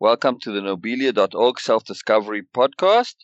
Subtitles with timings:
[0.00, 3.16] Welcome to the Nobelia.org Self Discovery Podcast.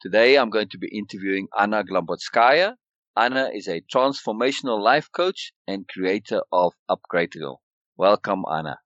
[0.00, 2.74] Today I'm going to be interviewing Anna Glambotskaya.
[3.16, 7.56] Anna is a transformational life coach and creator of Upgreatable.
[7.96, 8.76] Welcome, Anna.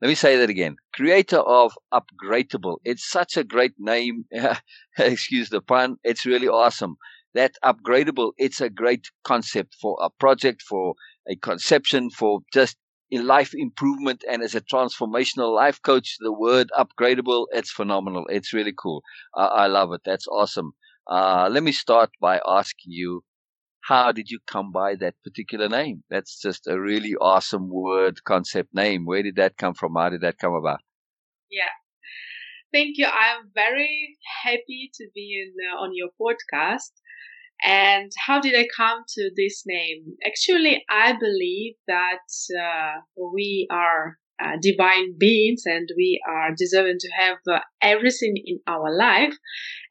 [0.00, 0.76] Let me say that again.
[0.94, 2.76] Creator of Upgreatable.
[2.84, 4.26] It's such a great name.
[4.96, 5.96] Excuse the pun.
[6.04, 6.94] It's really awesome.
[7.34, 10.94] That Upgreatable, it's a great concept for a project, for
[11.28, 12.76] a conception, for just
[13.14, 18.24] in life improvement and as a transformational life coach, the word upgreatable, it's phenomenal.
[18.28, 19.02] It's really cool.
[19.34, 20.02] I love it.
[20.04, 20.72] That's awesome.
[21.06, 23.22] Uh, let me start by asking you,
[23.82, 26.02] how did you come by that particular name?
[26.10, 29.04] That's just a really awesome word concept name.
[29.04, 29.94] Where did that come from?
[29.94, 30.80] How did that come about?
[31.50, 31.74] Yeah.
[32.72, 33.06] Thank you.
[33.06, 36.92] I'm very happy to be in, uh, on your podcast.
[37.64, 40.16] And how did I come to this name?
[40.26, 42.26] Actually, I believe that
[42.60, 48.58] uh, we are uh, divine beings and we are deserving to have uh, everything in
[48.66, 49.34] our life.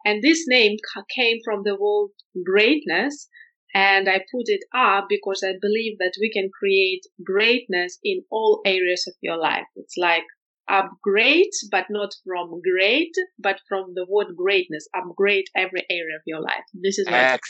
[0.05, 0.78] And this name
[1.16, 2.11] came from the word
[2.45, 3.30] greatness.
[3.76, 8.61] And I put it up because I believe that we can create greatness in all
[8.66, 9.66] areas of your life.
[9.76, 10.26] It's like
[10.69, 14.88] upgrade, but not from great, but from the word greatness.
[14.95, 16.64] Upgrade every area of your life.
[16.73, 17.42] This is excellent.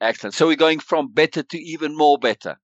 [0.00, 0.34] Excellent.
[0.34, 2.56] So we're going from better to even more better.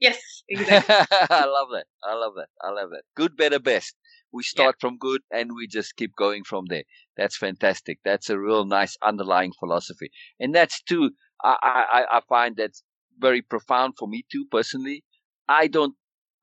[0.00, 0.94] Yes, exactly.
[1.30, 1.84] I love that.
[2.02, 2.48] I love that.
[2.62, 3.02] I love that.
[3.14, 3.94] Good, better, best.
[4.32, 4.88] We start yeah.
[4.88, 6.84] from good and we just keep going from there.
[7.16, 7.98] That's fantastic.
[8.04, 10.10] That's a real nice underlying philosophy.
[10.38, 11.10] And that's too,
[11.44, 11.56] I,
[11.92, 12.82] I, I find that's
[13.18, 15.04] very profound for me too, personally.
[15.48, 15.94] I don't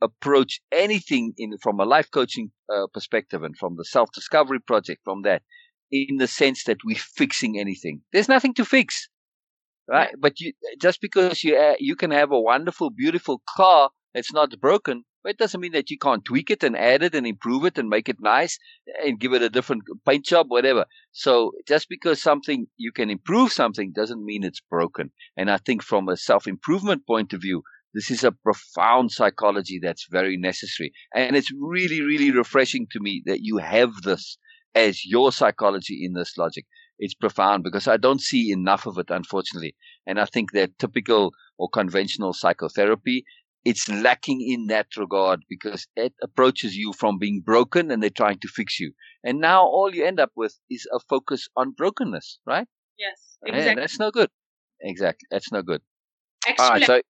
[0.02, 5.02] approach anything in from a life coaching uh, perspective and from the self discovery project
[5.04, 5.42] from that
[5.92, 8.02] in the sense that we're fixing anything.
[8.12, 9.08] There's nothing to fix,
[9.88, 10.14] right?
[10.20, 14.60] But you just because you uh, you can have a wonderful, beautiful car that's not
[14.60, 17.78] broken, it doesn't mean that you can't tweak it and add it and improve it
[17.78, 18.58] and make it nice
[19.04, 20.86] and give it a different paint job, whatever.
[21.12, 25.12] So just because something you can improve something doesn't mean it's broken.
[25.36, 29.80] And I think from a self improvement point of view, this is a profound psychology
[29.82, 30.92] that's very necessary.
[31.16, 34.38] And it's really, really refreshing to me that you have this
[34.76, 36.66] as your psychology in this logic.
[37.00, 39.76] It's profound because I don't see enough of it, unfortunately.
[40.06, 43.24] And I think that typical or conventional psychotherapy,
[43.66, 48.40] it's lacking in that regard because it approaches you from being broken and they're trying
[48.40, 48.94] to fix you.
[49.24, 52.68] And now all you end up with is a focus on brokenness, right?
[52.98, 53.70] Yes, exactly.
[53.70, 54.30] And that's no good.
[54.82, 55.28] Exactly.
[55.30, 55.82] That's no good.
[56.48, 57.02] Actually, all right, so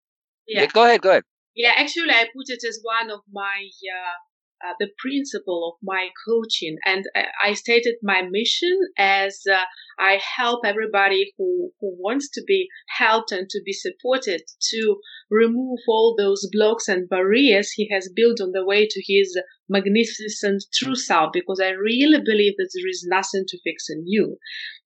[0.48, 0.62] yeah.
[0.62, 0.68] yeah.
[0.68, 1.02] Go ahead.
[1.02, 1.24] Go ahead.
[1.56, 6.10] Yeah, actually, I put it as one of my uh, uh, the principle of my
[6.28, 9.64] coaching, and uh, I stated my mission as uh,
[10.00, 14.42] I help everybody who who wants to be helped and to be supported
[14.72, 14.98] to
[15.30, 20.64] remove all those blocks and barriers he has built on the way to his magnificent
[20.74, 21.32] true self.
[21.34, 24.38] Because I really believe that there is nothing to fix in you.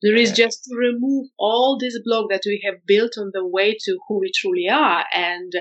[0.02, 3.78] There is just to remove all this block that we have built on the way
[3.86, 5.52] to who we truly are and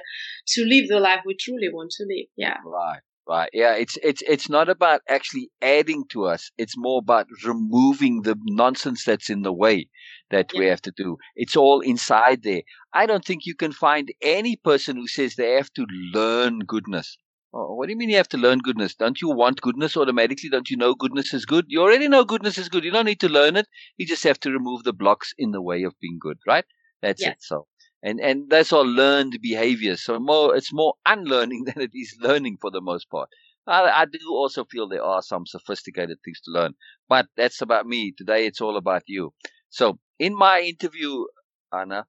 [0.48, 2.26] to live the life we truly want to live.
[2.36, 2.56] Yeah.
[2.64, 3.00] Right.
[3.28, 3.50] Right.
[3.53, 3.75] Yeah.
[3.75, 6.50] It's it's it's not about actually adding to us.
[6.59, 9.88] It's more about removing the nonsense that's in the way
[10.30, 10.59] that yeah.
[10.59, 11.16] we have to do.
[11.36, 12.62] It's all inside there.
[12.92, 17.19] I don't think you can find any person who says they have to learn goodness.
[17.53, 18.94] Oh, what do you mean you have to learn goodness?
[18.94, 20.49] Don't you want goodness automatically?
[20.49, 21.65] Don't you know goodness is good?
[21.69, 22.84] You already know goodness is good.
[22.84, 23.66] You don't need to learn it.
[23.97, 26.65] You just have to remove the blocks in the way of being good, right?
[27.03, 27.31] That's yeah.
[27.31, 27.37] it.
[27.41, 27.66] So,
[28.03, 30.03] and and that's all learned behaviors.
[30.03, 33.28] So more, it's more unlearning than it is learning for the most part.
[33.66, 36.75] I, I do also feel there are some sophisticated things to learn,
[37.09, 38.12] but that's about me.
[38.16, 39.33] Today, it's all about you.
[39.69, 41.25] So, in my interview,
[41.72, 42.06] Anna,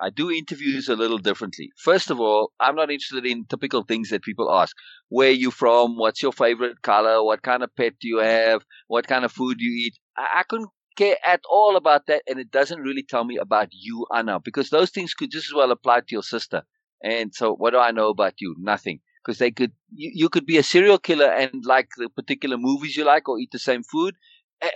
[0.00, 1.70] I do interviews a little differently.
[1.76, 4.76] First of all, I'm not interested in typical things that people ask.
[5.08, 5.96] Where you from?
[5.96, 7.24] What's your favorite color?
[7.24, 8.64] What kind of pet do you have?
[8.86, 9.98] What kind of food do you eat?
[10.16, 12.22] I, I couldn't care at all about that.
[12.28, 15.54] And it doesn't really tell me about you, Anna, because those things could just as
[15.54, 16.62] well apply to your sister.
[17.02, 18.54] And so what do I know about you?
[18.58, 19.00] Nothing.
[19.24, 22.96] Because they could, you, you could be a serial killer and like the particular movies
[22.96, 24.14] you like or eat the same food.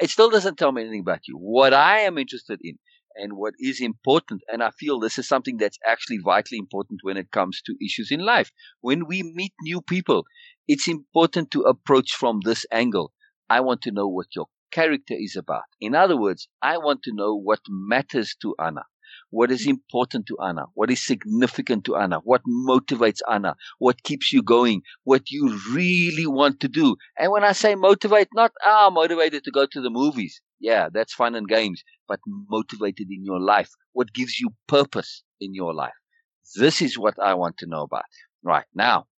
[0.00, 1.36] It still doesn't tell me anything about you.
[1.36, 2.78] What I am interested in
[3.16, 4.42] and what is important.
[4.52, 8.10] And I feel this is something that's actually vitally important when it comes to issues
[8.10, 8.50] in life.
[8.80, 10.24] When we meet new people,
[10.68, 13.12] it's important to approach from this angle.
[13.50, 15.64] I want to know what your character is about.
[15.80, 18.84] In other words, I want to know what matters to Anna.
[19.30, 20.66] What is important to Anna?
[20.74, 22.20] What is significant to Anna?
[22.24, 23.56] What motivates Anna?
[23.78, 24.82] What keeps you going?
[25.04, 26.96] What you really want to do?
[27.18, 30.40] And when I say motivate, not ah motivated to go to the movies.
[30.62, 33.70] Yeah, that's fun and games, but motivated in your life.
[33.92, 35.92] What gives you purpose in your life?
[36.56, 38.04] This is what I want to know about.
[38.42, 39.08] Right now,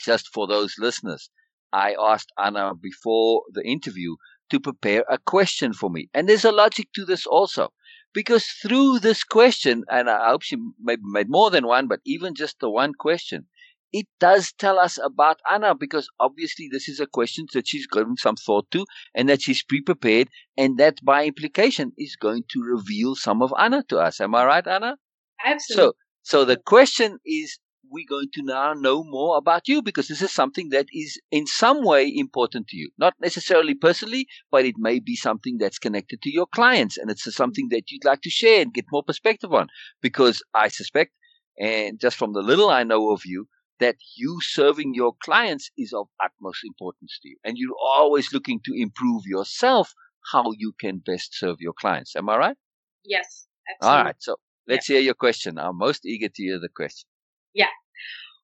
[0.00, 1.30] just for those listeners,
[1.72, 4.16] I asked Anna before the interview
[4.50, 6.08] to prepare a question for me.
[6.14, 7.72] And there's a logic to this also.
[8.14, 12.60] Because through this question, and I hope she made more than one, but even just
[12.60, 13.46] the one question,
[13.92, 18.16] it does tell us about Anna because obviously this is a question that she's given
[18.16, 23.14] some thought to and that she's pre-prepared and that by implication is going to reveal
[23.14, 24.20] some of Anna to us.
[24.20, 24.96] Am I right, Anna?
[25.44, 25.84] Absolutely.
[25.84, 25.92] So,
[26.22, 27.58] so the question is,
[27.90, 31.46] we're going to now know more about you because this is something that is in
[31.46, 32.90] some way important to you.
[32.98, 37.34] Not necessarily personally, but it may be something that's connected to your clients and it's
[37.34, 39.68] something that you'd like to share and get more perspective on
[40.02, 41.12] because I suspect,
[41.58, 43.48] and just from the little I know of you,
[43.80, 47.36] that you serving your clients is of utmost importance to you.
[47.44, 49.94] And you're always looking to improve yourself
[50.32, 52.16] how you can best serve your clients.
[52.16, 52.56] Am I right?
[53.04, 53.98] Yes, absolutely.
[53.98, 54.16] All right.
[54.18, 54.36] So
[54.66, 54.94] let's yeah.
[54.96, 55.58] hear your question.
[55.58, 57.08] I'm most eager to hear the question.
[57.54, 57.66] Yeah.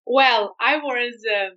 [0.06, 1.54] Well, I was uh,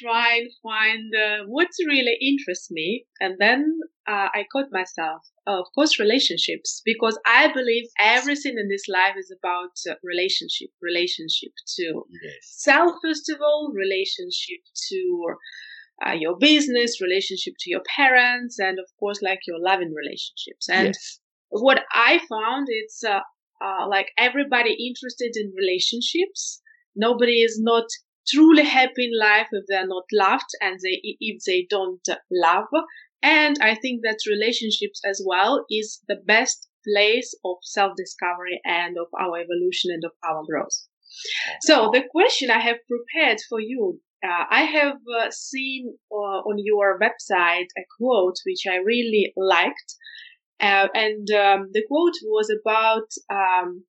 [0.00, 3.04] try and find uh, what really interests me.
[3.20, 3.78] And then
[4.08, 9.34] uh, I caught myself, of course, relationships, because I believe everything in this life is
[9.36, 12.34] about uh, relationship, relationship to yes.
[12.42, 14.60] self, first of all, relationship
[14.90, 15.26] to
[16.06, 20.68] uh, your business, relationship to your parents, and of course, like your loving relationships.
[20.68, 21.18] And yes.
[21.50, 23.20] what I found, it's uh,
[23.64, 26.60] uh, like everybody interested in relationships.
[26.96, 27.84] Nobody is not
[28.28, 32.68] truly happy in life if they're not loved and they if they don't love.
[33.22, 39.06] And i think that relationships as well is the best place of self-discovery and of
[39.20, 40.88] our evolution and of our growth.
[41.60, 46.56] So the question i have prepared for you uh, i have uh, seen uh, on
[46.58, 49.94] your website a quote which i really liked.
[50.60, 53.84] Uh, and um, the quote was about um,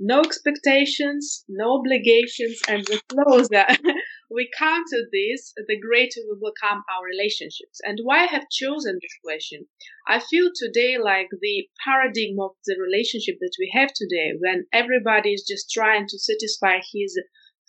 [0.00, 3.66] no expectations, no obligations, and the closer
[4.30, 7.80] we come to this, the greater will become our relationships.
[7.84, 9.66] And why I have chosen this question?
[10.08, 15.34] I feel today like the paradigm of the relationship that we have today, when everybody
[15.34, 17.20] is just trying to satisfy his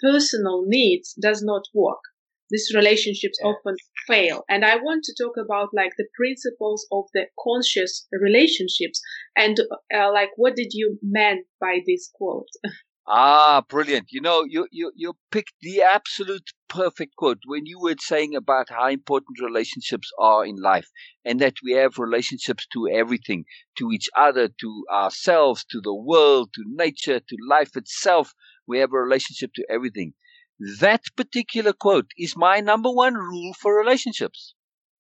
[0.01, 2.01] personal needs, does not work
[2.51, 3.49] these relationships yeah.
[3.49, 3.75] often
[4.07, 4.43] fail.
[4.49, 9.01] And I want to talk about like the principles of the conscious relationships
[9.35, 9.57] and
[9.93, 12.49] uh, like what did you mean by this quote?
[13.07, 14.11] Ah, brilliant.
[14.11, 18.69] You know, you, you, you picked the absolute perfect quote when you were saying about
[18.69, 20.87] how important relationships are in life
[21.25, 23.43] and that we have relationships to everything,
[23.79, 28.33] to each other, to ourselves, to the world, to nature, to life itself.
[28.67, 30.13] We have a relationship to everything.
[30.79, 34.53] That particular quote is my number one rule for relationships.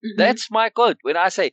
[0.03, 0.17] Mm-hmm.
[0.17, 0.97] That's my quote.
[1.03, 1.51] When I say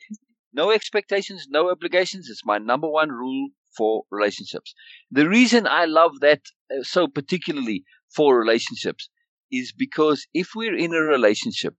[0.52, 4.74] no expectations, no obligations, it's my number one rule for relationships.
[5.10, 6.40] The reason I love that
[6.70, 7.84] uh, so particularly
[8.14, 9.10] for relationships
[9.52, 11.74] is because if we're in a relationship,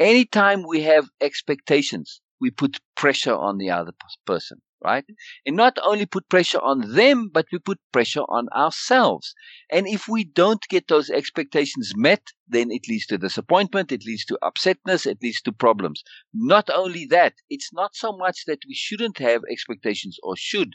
[0.00, 3.92] anytime we have expectations, we put pressure on the other
[4.26, 5.04] person right?
[5.46, 9.34] And not only put pressure on them, but we put pressure on ourselves.
[9.70, 14.24] And if we don't get those expectations met, then it leads to disappointment, it leads
[14.26, 16.04] to upsetness, it leads to problems.
[16.34, 20.74] Not only that, it's not so much that we shouldn't have expectations or should,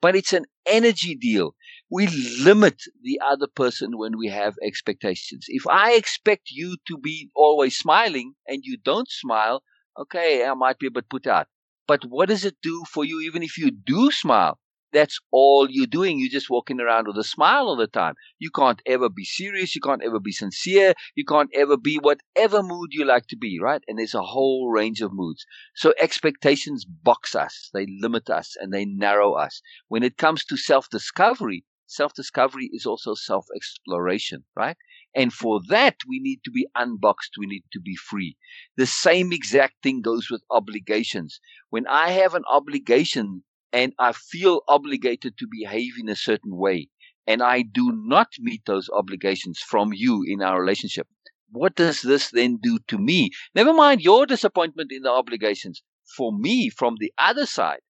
[0.00, 1.54] but it's an energy deal.
[1.90, 2.06] We
[2.42, 5.44] limit the other person when we have expectations.
[5.48, 9.62] If I expect you to be always smiling and you don't smile,
[9.98, 11.48] okay, I might be a bit put out.
[11.86, 14.58] But what does it do for you even if you do smile?
[14.92, 16.18] That's all you're doing.
[16.18, 18.14] You're just walking around with a smile all the time.
[18.38, 19.74] You can't ever be serious.
[19.74, 20.94] You can't ever be sincere.
[21.14, 23.82] You can't ever be whatever mood you like to be, right?
[23.86, 25.44] And there's a whole range of moods.
[25.76, 27.70] So expectations box us.
[27.72, 29.62] They limit us and they narrow us.
[29.88, 34.76] When it comes to self-discovery, self-discovery is also self-exploration, right?
[35.14, 37.32] And for that, we need to be unboxed.
[37.38, 38.36] We need to be free.
[38.76, 41.40] The same exact thing goes with obligations.
[41.70, 46.88] When I have an obligation and I feel obligated to behave in a certain way,
[47.26, 51.06] and I do not meet those obligations from you in our relationship,
[51.50, 53.30] what does this then do to me?
[53.54, 55.82] Never mind your disappointment in the obligations.
[56.16, 57.80] For me, from the other side,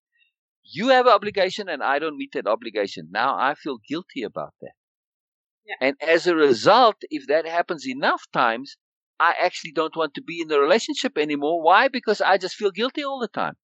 [0.63, 3.09] you have an obligation and I don't meet that obligation.
[3.11, 4.73] Now I feel guilty about that.
[5.81, 8.77] And as a result, if that happens enough times,
[9.19, 11.63] I actually don't want to be in the relationship anymore.
[11.63, 11.89] Why?
[11.89, 13.57] Because I just feel guilty all the time.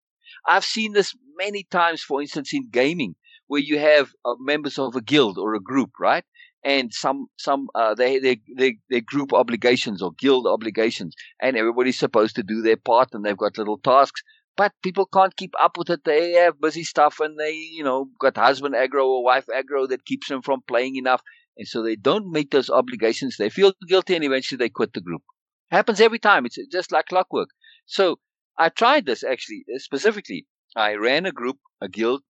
[0.47, 3.15] I've seen this many times, for instance, in gaming,
[3.47, 6.25] where you have uh, members of a guild or a group, right?
[6.65, 11.99] And some, some, uh, they, they, they, they group obligations or guild obligations, and everybody's
[11.99, 14.23] supposed to do their part, and they've got little tasks.
[14.57, 16.05] But people can't keep up with it.
[16.05, 20.07] They have busy stuff, and they, you know, got husband aggro or wife aggro that
[20.07, 21.23] keeps them from playing enough.
[21.57, 23.37] And so they don't meet those obligations.
[23.37, 25.23] They feel guilty and eventually they quit the group.
[25.71, 26.47] Happens every time.
[26.47, 27.49] It's just like clockwork.
[27.87, 28.19] So
[28.59, 30.47] I tried this actually uh, specifically.
[30.77, 32.23] I ran a group, a guild,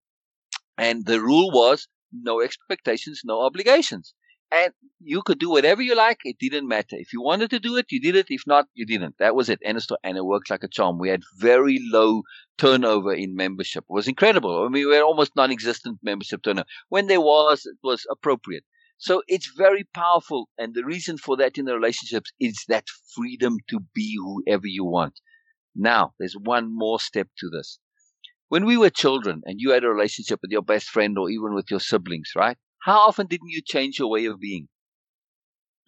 [0.79, 4.15] and the rule was no expectations, no obligations.
[4.53, 6.19] And you could do whatever you like.
[6.25, 6.97] It didn't matter.
[6.97, 8.27] If you wanted to do it, you did it.
[8.29, 9.17] If not, you didn't.
[9.19, 9.59] That was it.
[9.65, 10.99] And it worked like a charm.
[10.99, 12.23] We had very low
[12.57, 13.85] turnover in membership.
[13.91, 14.65] It was incredible.
[14.65, 16.69] I mean, we had almost non-existent membership turnover.
[16.89, 18.65] When there was, it was appropriate.
[18.99, 20.49] So it's very powerful.
[20.59, 24.85] And the reason for that in the relationships is that freedom to be whoever you
[24.85, 25.21] want.
[25.75, 27.79] Now, there's one more step to this.
[28.49, 31.55] When we were children and you had a relationship with your best friend or even
[31.55, 32.59] with your siblings, right?
[32.85, 34.69] How often didn't you change your way of being?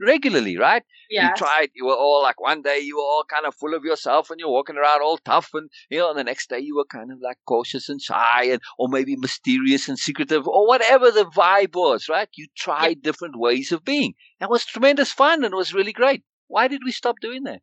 [0.01, 0.85] Regularly, right?
[1.11, 1.31] Yes.
[1.31, 3.85] You tried, you were all like one day you were all kind of full of
[3.85, 6.77] yourself and you're walking around all tough and you know, and the next day you
[6.77, 11.11] were kind of like cautious and shy and or maybe mysterious and secretive or whatever
[11.11, 12.29] the vibe was, right?
[12.37, 14.15] You tried different ways of being.
[14.39, 16.23] That was tremendous fun and it was really great.
[16.47, 17.63] Why did we stop doing that?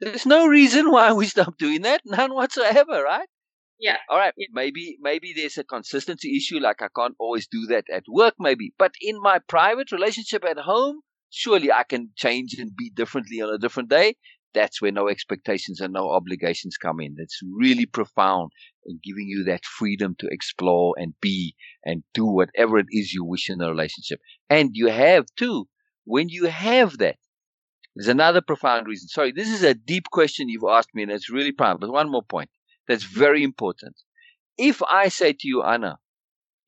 [0.00, 3.28] There's no reason why we stopped doing that, none whatsoever, right?
[3.80, 3.96] Yeah.
[4.10, 4.34] All right.
[4.36, 4.48] Yeah.
[4.52, 8.74] Maybe maybe there's a consistency issue, like I can't always do that at work, maybe.
[8.78, 13.52] But in my private relationship at home, surely I can change and be differently on
[13.52, 14.16] a different day.
[14.52, 17.14] That's where no expectations and no obligations come in.
[17.16, 18.50] That's really profound
[18.84, 23.24] in giving you that freedom to explore and be and do whatever it is you
[23.24, 24.20] wish in a relationship.
[24.50, 25.68] And you have too,
[26.04, 27.16] when you have that,
[27.96, 29.08] there's another profound reason.
[29.08, 31.80] Sorry, this is a deep question you've asked me, and it's really profound.
[31.80, 32.50] But one more point
[32.88, 33.96] that's very important.
[34.58, 35.98] If I say to you, Anna,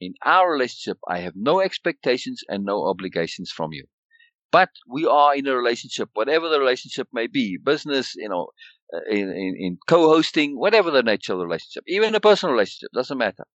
[0.00, 3.84] in our relationship, I have no expectations and no obligations from you.
[4.50, 8.48] But we are in a relationship, whatever the relationship may be, business, you know,
[8.94, 12.90] uh, in, in, in co-hosting, whatever the nature of the relationship, even a personal relationship,
[12.94, 13.46] doesn't matter.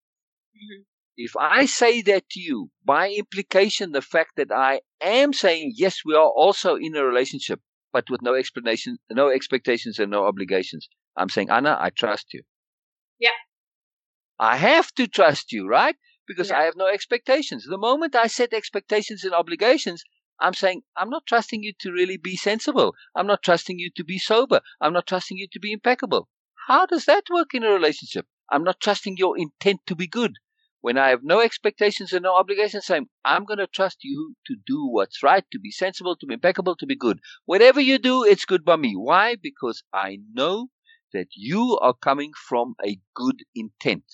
[0.57, 0.83] Mm-hmm.
[1.19, 6.01] If I say that to you, by implication, the fact that I am saying, yes,
[6.05, 7.61] we are also in a relationship,
[7.93, 10.89] but with no explanation, no expectations and no obligations.
[11.17, 12.43] I'm saying, Anna, I trust you.
[13.19, 13.31] Yeah.
[14.39, 15.97] I have to trust you, right?
[16.27, 16.59] Because Yeah.
[16.59, 17.65] I have no expectations.
[17.65, 20.05] The moment I set expectations and obligations,
[20.39, 22.95] I'm saying, I'm not trusting you to really be sensible.
[23.15, 24.61] I'm not trusting you to be sober.
[24.81, 26.29] I'm not trusting you to be impeccable.
[26.67, 28.27] How does that work in a relationship?
[28.51, 30.35] I'm not trusting your intent to be good.
[30.83, 34.57] When I have no expectations and no obligations, saying, I'm going to trust you to
[34.67, 37.21] do what's right, to be sensible, to be impeccable, to be good.
[37.47, 38.95] Whatever you do, it's good by me.
[38.95, 39.37] Why?
[39.37, 40.69] Because I know
[41.13, 44.05] that you are coming from a good intent,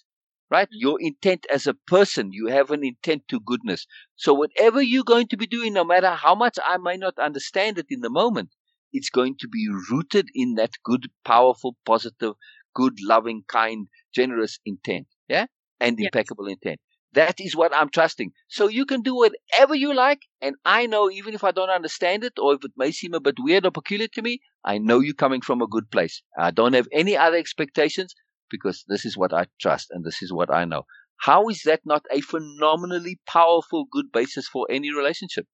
[0.51, 0.69] right?
[0.69, 0.81] Mhm.
[0.81, 3.87] Your intent as a person, you have an intent to goodness.
[4.17, 7.79] So whatever you're going to be doing, no matter how much I may not understand
[7.79, 8.51] it in the moment,
[8.93, 12.35] it's going to be rooted in that good, powerful, positive,
[12.75, 15.09] good, loving, kind, generous intent.
[15.29, 15.47] Yeah.
[15.81, 16.13] And Yes.
[16.13, 16.81] impeccable intent.
[17.15, 18.33] That is what I'm trusting.
[18.49, 20.23] So you can do whatever you like.
[20.41, 23.21] And I know even if I don't understand it or if it may seem a
[23.21, 26.23] bit weird or peculiar to me, I know you're coming from a good place.
[26.39, 28.15] I don't have any other expectations
[28.51, 30.85] because this is what I trust and this is what I know.
[31.21, 35.47] How is that not a phenomenally powerful, good basis for any relationship?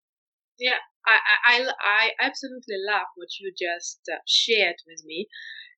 [0.58, 5.28] Yeah, I, I, I, absolutely love what you just uh, shared with me.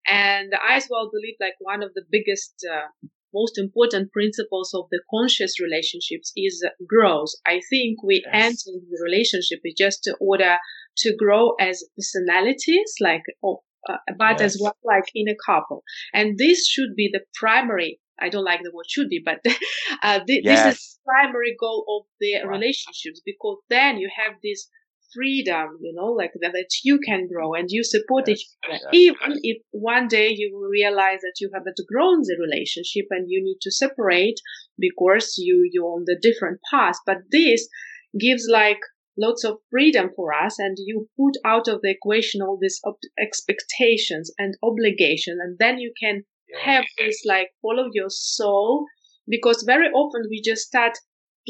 [0.09, 2.89] And I as well believe like one of the biggest, uh,
[3.35, 7.31] most important principles of the conscious relationships is growth.
[7.47, 8.67] I think we Yes.
[8.67, 10.57] enter the relationship just in order
[10.99, 15.83] to grow as personalities, like, oh, uh, but as well like in a couple.
[16.13, 18.01] And this should be the primary.
[18.21, 19.41] I don't like the word should be, but
[20.03, 24.69] uh, thi- this is primary goal of the relationships because then you have this
[25.15, 28.79] freedom, you know, like that, that you can grow and you support each other.
[28.93, 28.93] Yes.
[28.93, 33.43] Even if one day you will realize that you haven't grown the relationship and you
[33.43, 34.41] need to separate
[34.79, 36.97] because you, you're on the different path.
[37.07, 37.69] But this
[38.19, 38.81] gives like
[39.19, 42.95] lots of freedom for us and you put out of the equation all these ob-
[43.19, 46.23] expectations and obligation and then you can
[46.65, 48.87] have this like follow your soul
[49.29, 50.93] because very often we just start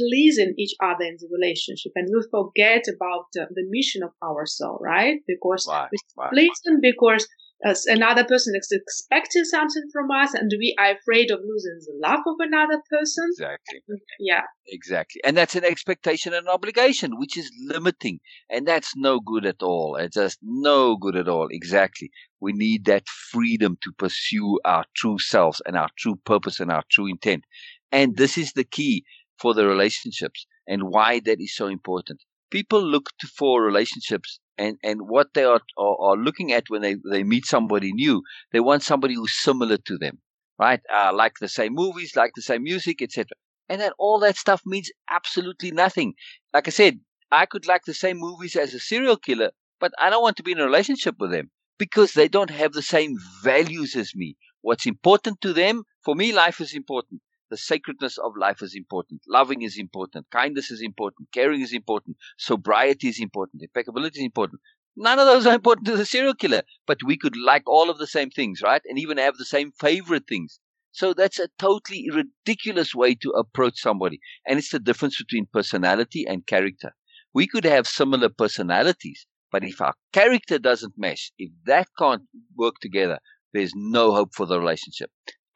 [0.01, 4.47] pleasing each other in the relationship and we forget about uh, the mission of our
[4.47, 6.33] soul right because Right, we right.
[6.33, 7.29] please them because
[7.65, 11.95] as another person is expecting something from us and we are afraid of losing the
[12.09, 13.81] love of another person Exactly.
[14.19, 14.43] yeah
[14.73, 15.21] Exactly.
[15.25, 18.21] And that's an expectation and obligation, which is limiting.
[18.49, 19.97] And that's no good at all.
[19.97, 21.49] It's just no good at all.
[21.51, 22.11] Exactly.
[22.41, 26.85] We need that freedom to pursue our true selves and our true purpose and our
[26.91, 27.45] true intent.
[27.91, 29.05] And this is the key
[29.41, 32.23] for the relationships and why that is so important.
[32.51, 36.83] People look to, for relationships and, and what they are, are, are looking at when
[36.83, 40.19] they, they meet somebody new, they want somebody who's similar to them,
[40.59, 40.81] right?
[40.93, 43.27] Uh, like the same movies, like the same music, etc.
[43.69, 46.15] And then all that stuff means absolutely nothing.
[46.53, 50.11] Like I said, I could like the same movies as a serial killer, but I
[50.11, 53.17] don't want to be in a relationship with them because they don't have the same
[53.43, 54.37] values as me.
[54.61, 57.23] What's important to them, for me, life is important.
[57.51, 59.23] The sacredness of life is important.
[59.29, 60.31] Loving is important.
[60.31, 61.29] Kindness is important.
[61.33, 62.17] Caring is important.
[62.39, 63.63] Sobriety is important.
[63.63, 64.61] Impeccability is important.
[64.97, 67.99] None of those are important to the serial killer, but we could like all of
[67.99, 68.83] the same things, right?
[68.85, 70.61] And even have the same favorite things.
[70.93, 74.21] So that's a totally ridiculous way to approach somebody.
[74.47, 76.93] And it's the difference between personality and character.
[77.33, 82.23] We could have similar personalities, but if our character doesn't mesh, if that can't
[82.57, 83.19] work together,
[83.53, 85.11] there's no hope for the relationship.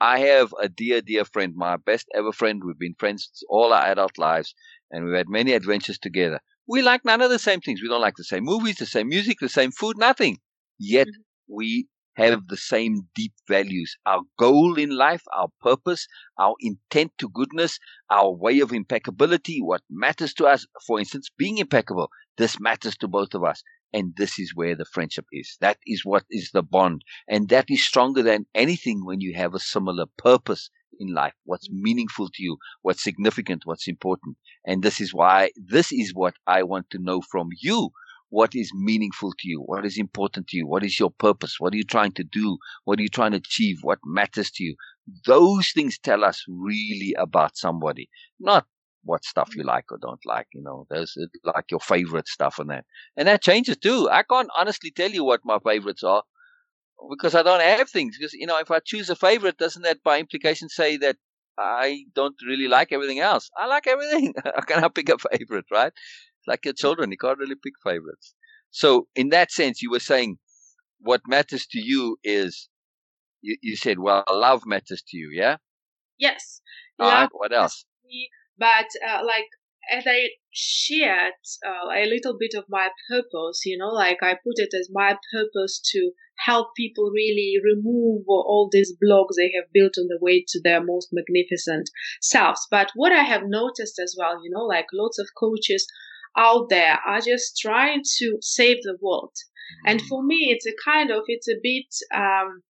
[0.04, 2.62] I have a dear, dear friend, my best ever friend.
[2.62, 4.54] We've been friends all our adult lives,
[4.90, 6.40] and we've had many adventures together.
[6.68, 7.80] We like none of the same things.
[7.80, 10.40] We don't like the same movies, the same music, the same food, nothing.
[10.78, 11.54] Yet mm-hmm.
[11.56, 13.96] we have the same deep values.
[14.04, 16.06] Our goal in life, our purpose,
[16.38, 17.78] our intent to goodness,
[18.10, 23.08] our way of impeccability, what matters to us, for instance, being impeccable, this matters to
[23.08, 23.62] both of us.
[23.94, 25.56] And this is where the friendship is.
[25.60, 27.02] That is what is the bond.
[27.28, 31.34] And that is stronger than anything when you have a similar purpose in life.
[31.44, 32.58] What's meaningful to you?
[32.82, 33.62] What's significant?
[33.64, 34.36] What's important?
[34.66, 37.90] And this is why this is what I want to know from you
[38.34, 41.72] what is meaningful to you, what is important to you, what is your purpose, what
[41.72, 44.74] are you trying to do, what are you trying to achieve, what matters to you.
[45.24, 48.08] Those things tell us really about somebody,
[48.40, 48.66] not
[49.04, 50.46] what stuff you like or don't like.
[50.52, 52.84] You know, there's uh, like your favorite stuff and that,
[53.16, 54.08] and that changes too.
[54.10, 56.22] I can't honestly tell you what my favorites are
[57.10, 58.16] because I don't have things.
[58.18, 61.16] Because you know, if I choose a favorite, doesn't that by implication say that
[61.58, 63.50] I don't really like everything else?
[63.56, 64.34] I like everything.
[64.44, 65.92] How can I pick a favorite, right?
[66.46, 67.10] like your children.
[67.10, 68.34] You can't really pick favorites.
[68.70, 70.36] So in that sense, you were saying
[71.00, 72.68] what matters to you is
[73.42, 75.56] you, you said, well, love matters to you, yeah?
[76.18, 76.60] Yes.
[76.98, 77.28] All right.
[77.32, 77.84] What else?
[78.58, 79.48] But uh, like
[79.90, 81.34] as I shared
[81.66, 85.16] uh, a little bit of my purpose, you know, like I put it as my
[85.32, 90.44] purpose to help people really remove all these blocks they have built on the way
[90.48, 92.66] to their most magnificent selves.
[92.70, 95.86] But what I have noticed as well, you know, like lots of coaches
[96.36, 99.34] out there are just trying to save the world.
[99.86, 102.62] And for me, it's a kind of, it's a bit, um,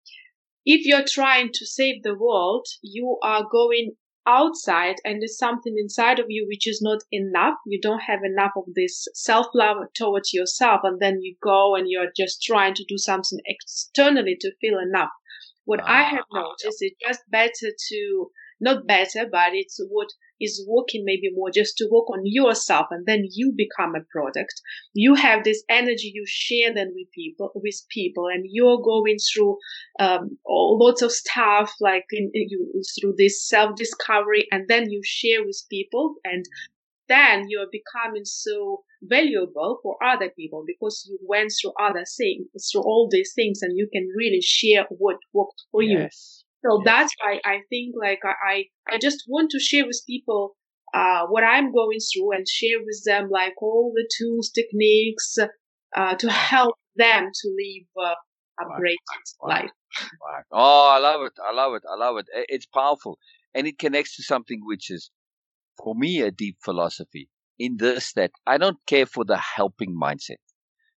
[0.66, 6.20] if you're trying to save the world, you are going outside and there's something inside
[6.20, 7.56] of you which is not enough.
[7.66, 10.82] You don't have enough of this self love towards yourself.
[10.84, 15.12] And then you go and you're just trying to do something externally to feel enough.
[15.66, 20.10] What uh, I have noticed is just better to, not better, but it's what
[20.44, 24.54] is working maybe more just to work on yourself and then you become a product.
[24.94, 29.58] You have this energy you share then with people, with people and you're going through,
[30.00, 35.44] um, lots of stuff like in, you, through this self discovery and then you share
[35.44, 36.46] with people and
[37.10, 42.82] then you're becoming so valuable for other people because you went through other things, through
[42.82, 46.43] all these things, and you can really share what worked for yes.
[46.43, 46.43] you.
[46.66, 46.86] So yes.
[46.86, 50.56] that's why I think like I, I just want to share with people
[50.94, 55.38] uh, what I'm going through and share with them like all the tools, techniques
[55.96, 58.98] uh, to help them to live uh, a great
[59.42, 59.72] life.
[60.52, 61.34] Oh, I love it.
[61.44, 61.84] I love it.
[61.90, 62.28] I love it.
[62.50, 63.18] It's powerful.
[63.54, 65.10] And it connects to something which is,
[65.84, 70.38] for me, a deep philosophy in this that I don't care for the helping mindset.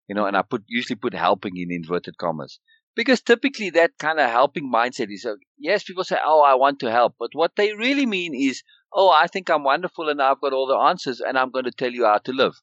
[0.09, 2.59] You know, and I put usually put helping in inverted commas
[2.97, 6.79] because typically that kind of helping mindset is uh, yes people say oh i want
[6.79, 10.41] to help but what they really mean is oh i think i'm wonderful and i've
[10.41, 12.55] got all the answers and i'm going to tell you how to live.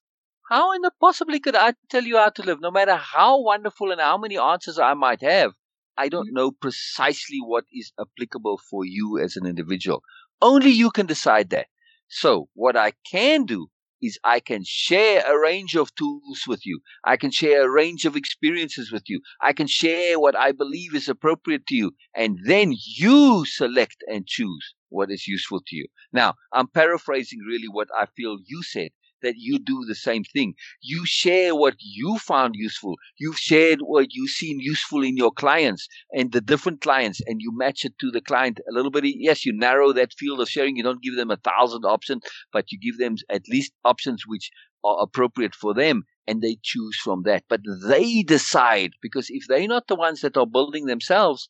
[0.50, 2.60] How in the possibly could i tell you how to live?
[2.60, 5.52] No matter how wonderful and how many answers i might have
[5.98, 6.36] i don't mm-hmm.
[6.36, 10.04] know precisely what is applicable for you as an individual.
[10.42, 11.68] Only you can decide that.
[12.08, 13.70] So what i can do
[14.02, 16.80] is I can share a range of tools with you.
[17.06, 19.22] I can share a range of experiences with you.
[19.42, 21.92] I can share what I believe is appropriate to you.
[22.16, 25.88] And then you select and choose what is useful to you.
[26.12, 30.54] Now, I'm paraphrasing really what I feel you said that you do the same thing.
[30.82, 32.96] You share what you found useful.
[33.18, 37.52] You've shared what you've seen useful in your clients and the different clients, and you
[37.56, 39.04] match it to the client a little bit.
[39.06, 40.76] Yes, you narrow that field of sharing.
[40.76, 44.52] You don't give them a thousand options, but you give them at least options which
[44.84, 47.44] are appropriate for them and they choose from that.
[47.50, 51.50] But they decide because if they're not the ones that are building themselves,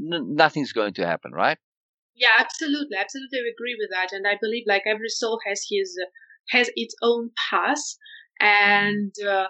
[0.00, 1.58] n- nothing's going to happen, right?
[2.14, 2.96] Yeah, absolutely.
[2.96, 4.12] Absolutely agree with that.
[4.12, 6.08] And I believe like every soul has his uh,
[6.50, 7.82] has its own path.
[8.40, 9.46] And uh,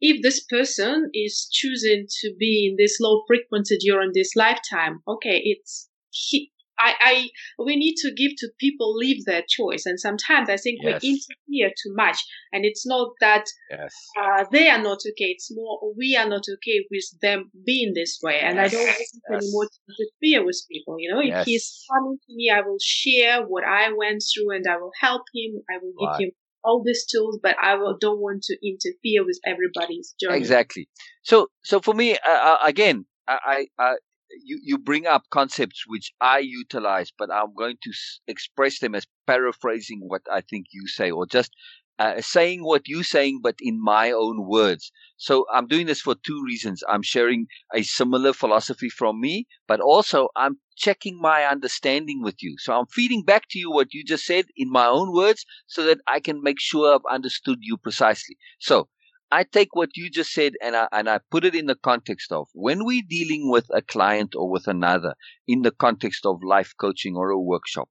[0.00, 5.40] if this person is choosing to be in this low frequency during this lifetime okay
[5.44, 7.28] it's he, I, I
[7.64, 11.02] we need to give to people leave their choice and sometimes i think Yes.
[11.02, 12.18] we interfere too much
[12.52, 13.94] and it's not that Yes.
[14.20, 18.18] uh, they are not okay it's more we are not okay with them being this
[18.22, 19.42] way and i don't want Yes.
[19.42, 21.44] anymore to interfere with people you know if Yes.
[21.46, 25.22] he's coming to me i will share what i went through and i will help
[25.34, 26.20] him i will give Right.
[26.22, 26.30] him
[26.64, 30.88] all these tools but i will, don't want to interfere with everybody's journey Exactly.
[31.22, 33.96] So, so for me, uh, uh, again, I, I,
[34.42, 38.94] you, you bring up concepts which I utilize, but I'm going to s- express them
[38.94, 41.52] as paraphrasing what I think you say, or just
[41.98, 44.90] uh, saying what you're saying, but in my own words.
[45.16, 46.82] So I'm doing this for two reasons.
[46.88, 52.56] I'm sharing a similar philosophy from me, but also I'm checking my understanding with you.
[52.58, 55.84] So I'm feeding back to you what you just said in my own words so
[55.84, 58.36] that I can make sure I've understood you precisely.
[58.58, 58.88] So
[59.34, 62.30] I take what you just said and I, and I put it in the context
[62.30, 65.14] of when we're dealing with a client or with another
[65.48, 67.88] in the context of life coaching or a workshop.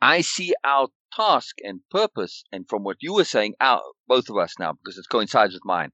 [0.00, 4.38] I see our task and purpose, and from what you were saying, our, both of
[4.38, 5.90] us now, because it coincides with mine,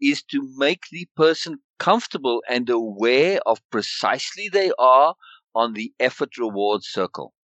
[0.00, 5.16] is to make the person comfortable and aware of precisely they are
[5.54, 7.34] on the effort reward circle.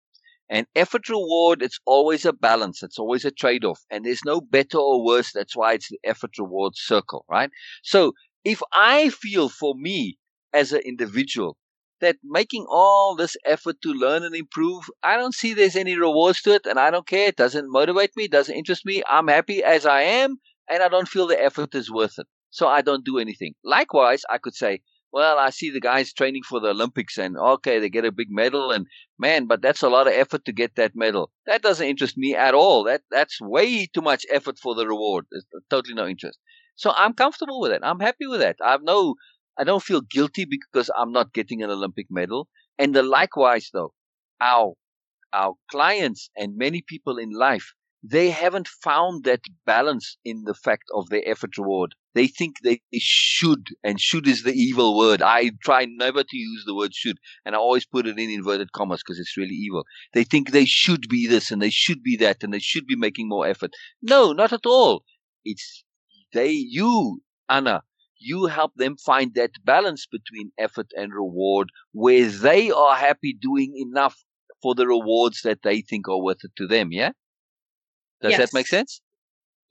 [0.52, 2.82] And effort reward, it's always a balance.
[2.82, 3.80] It's always a trade off.
[3.90, 5.32] And there's no better or worse.
[5.32, 7.48] That's why it's the effort reward circle, right?
[7.82, 8.12] So
[8.44, 10.18] if I feel for me
[10.52, 11.56] as an individual
[12.02, 16.42] that making all this effort to learn and improve, I don't see there's any rewards
[16.42, 17.28] to it and I don't care.
[17.28, 19.02] It doesn't motivate me, It doesn't interest me.
[19.08, 20.36] I'm happy as I am
[20.68, 22.26] and I don't feel the effort is worth it.
[22.50, 23.54] So I don't do anything.
[23.64, 27.78] Likewise, I could say, well, I see the guys training for the Olympics and okay,
[27.78, 28.86] they get a big medal and
[29.18, 31.30] man, but that's a lot of effort to get that medal.
[31.46, 32.84] That doesn't interest me at all.
[32.84, 35.26] That that's way too much effort for the reward.
[35.30, 36.38] There's uh, totally no interest.
[36.76, 37.84] So I'm comfortable with that.
[37.86, 38.56] I'm happy with that.
[38.64, 39.16] I've no
[39.58, 42.48] I don't feel guilty because I'm not getting an Olympic medal.
[42.78, 43.92] And the likewise though,
[44.40, 44.74] our
[45.32, 50.84] our clients and many people in life, they haven't found that balance in the fact
[50.94, 51.94] of their effort reward.
[52.14, 55.22] They think they should, and should is the evil word.
[55.22, 58.72] I try never to use the word should, and I always put it in inverted
[58.72, 59.84] commas because it's really evil.
[60.12, 62.96] They think they should be this and they should be that and they should be
[62.96, 63.72] making more effort.
[64.02, 65.04] No, not at all.
[65.44, 65.84] It's
[66.32, 67.82] they, you, Anna,
[68.18, 73.74] you help them find that balance between effort and reward where they are happy doing
[73.76, 74.22] enough
[74.62, 76.92] for the rewards that they think are worth it to them.
[76.92, 77.12] Yeah.
[78.20, 79.00] Does that make sense?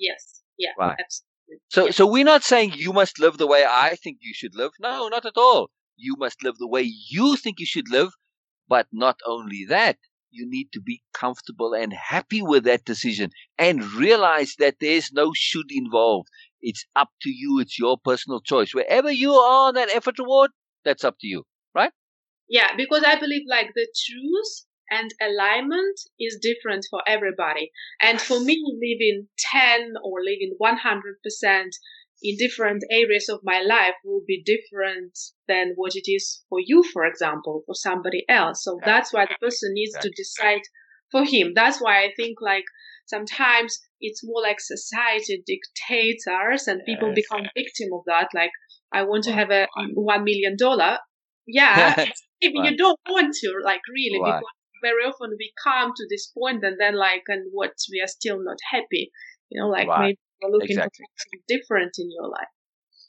[0.02, 0.98] yes yeah Right.
[1.00, 1.31] absolutely
[1.70, 4.72] So, so we're not saying you must live the way I think you should live.
[4.80, 5.70] No, not at all.
[5.98, 8.10] You must live the way you think you should live.
[8.68, 9.98] But not only that,
[10.32, 15.34] you need to be comfortable and happy with that decision and realize that there's no
[15.36, 16.30] should involved.
[16.62, 17.60] It's up to you.
[17.60, 18.74] It's your personal choice.
[18.74, 20.52] Wherever you are on that effort reward,
[20.86, 21.44] that's up to you.
[21.76, 21.92] Right?
[22.48, 27.72] Yeah, because I believe like the truth and alignment is different for everybody.
[28.02, 31.70] And for me, living 10 or living 100%
[32.24, 36.84] in different areas of my life will be different than what it is for you,
[36.84, 38.64] for example, for somebody else.
[38.64, 40.62] So that's why the person needs to decide
[41.10, 41.54] for him.
[41.56, 42.66] That's why I think like
[43.06, 48.30] sometimes it's more like society dictates us and people become victim of that.
[48.36, 48.52] Like,
[48.94, 50.98] I want to have a one million dollar.
[51.48, 51.96] Yeah,
[52.42, 54.40] if you don't want to, like really, Right.
[54.40, 58.08] because very often we come to this point and then like, and what we are
[58.08, 59.12] still not happy.
[59.50, 60.00] You know, like Right.
[60.02, 61.06] maybe you're looking Exactly.
[61.06, 62.48] for something different in your life.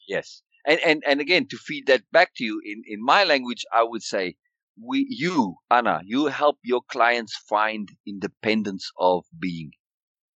[0.09, 0.43] Yes.
[0.67, 3.83] And, and, and again, to feed that back to you in, in my language, I
[3.83, 4.37] would say
[4.81, 9.73] we, you, Anna, you help your clients find independence of being.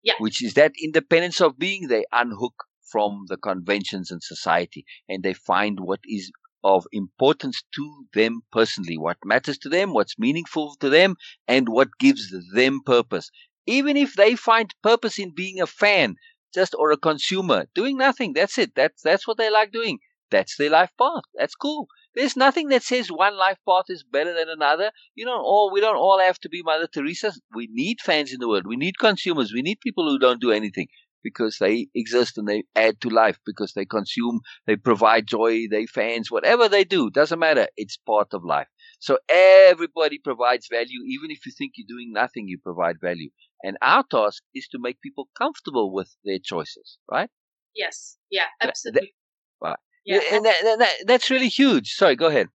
[0.03, 0.15] Yeah.
[0.19, 2.55] Which is that independence of being, they unhook
[2.91, 6.31] from the conventions and society and they find what is
[6.65, 11.15] of importance to them personally, what matters to them, what's meaningful to them,
[11.47, 13.31] and what gives them purpose.
[13.67, 16.17] Even if they find purpose in being a fan,
[16.55, 18.75] just or a consumer, doing nothing, that's it.
[18.75, 19.99] That's that's what they like doing.
[20.31, 21.25] That's their life path.
[21.35, 21.87] That's cool.
[22.15, 24.91] There's nothing that says one life path is better than another.
[25.15, 27.33] You don't all we don't all have to be Mother Teresa.
[27.55, 28.67] We need fans in the world.
[28.67, 29.53] We need consumers.
[29.53, 30.89] We need people who don't do anything
[31.25, 35.87] because they exist and they add to life because they consume, they provide joy, they
[35.87, 37.67] fans, whatever they do, doesn't matter.
[37.77, 38.69] It's part of life.
[39.01, 41.03] So everybody provides value.
[41.09, 43.31] Even if you think you're doing nothing, you provide value.
[43.65, 47.31] And our task is to make people comfortable with their choices, right?
[47.75, 48.19] Yes.
[48.31, 49.15] Yeah, That- absolutely.
[49.63, 49.79] Right.
[50.05, 50.21] Yeah.
[50.33, 51.95] And that, that, that- that's really huge.
[51.95, 52.49] Sorry, go ahead.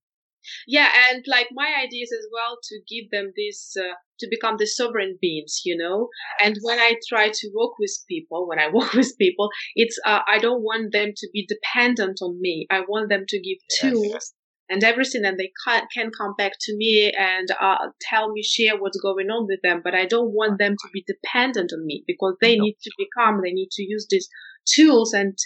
[0.67, 4.55] Yeah, and like my idea is as well to give them this uh, to become
[4.57, 6.09] the sovereign beings, you know.
[6.41, 10.19] And when I try to work with people, when I work with people, it's uh,
[10.27, 12.67] I don't want them to be dependent on me.
[12.69, 13.91] I want them to give Yes.
[13.91, 14.33] tools
[14.69, 18.77] and everything and they can, can come back to me and uh, tell me share
[18.77, 22.03] what's going on with them but i don't want them to be dependent on me
[22.07, 24.29] because they need to become they need to use these
[24.65, 25.37] tools and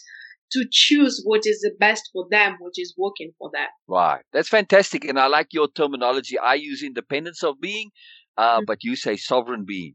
[0.54, 4.50] to choose what is the best for them what is working for them right that's
[4.50, 7.90] fantastic and i like your terminology i use independence of being
[8.38, 8.66] uh, mm-hmm.
[8.66, 9.94] but you say sovereign being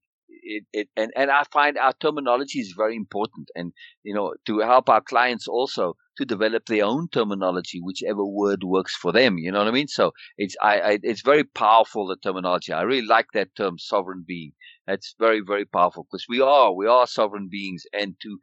[0.48, 4.60] it, it and, and I find our terminology is very important and you know to
[4.60, 9.38] help our clients also to develop their own terminology, whichever word works for them.
[9.38, 9.88] You know what I mean?
[9.88, 12.72] So it's I, I it's very powerful the terminology.
[12.72, 14.52] I really like that term, sovereign being.
[14.86, 18.38] That's very very powerful because we are we are sovereign beings, and to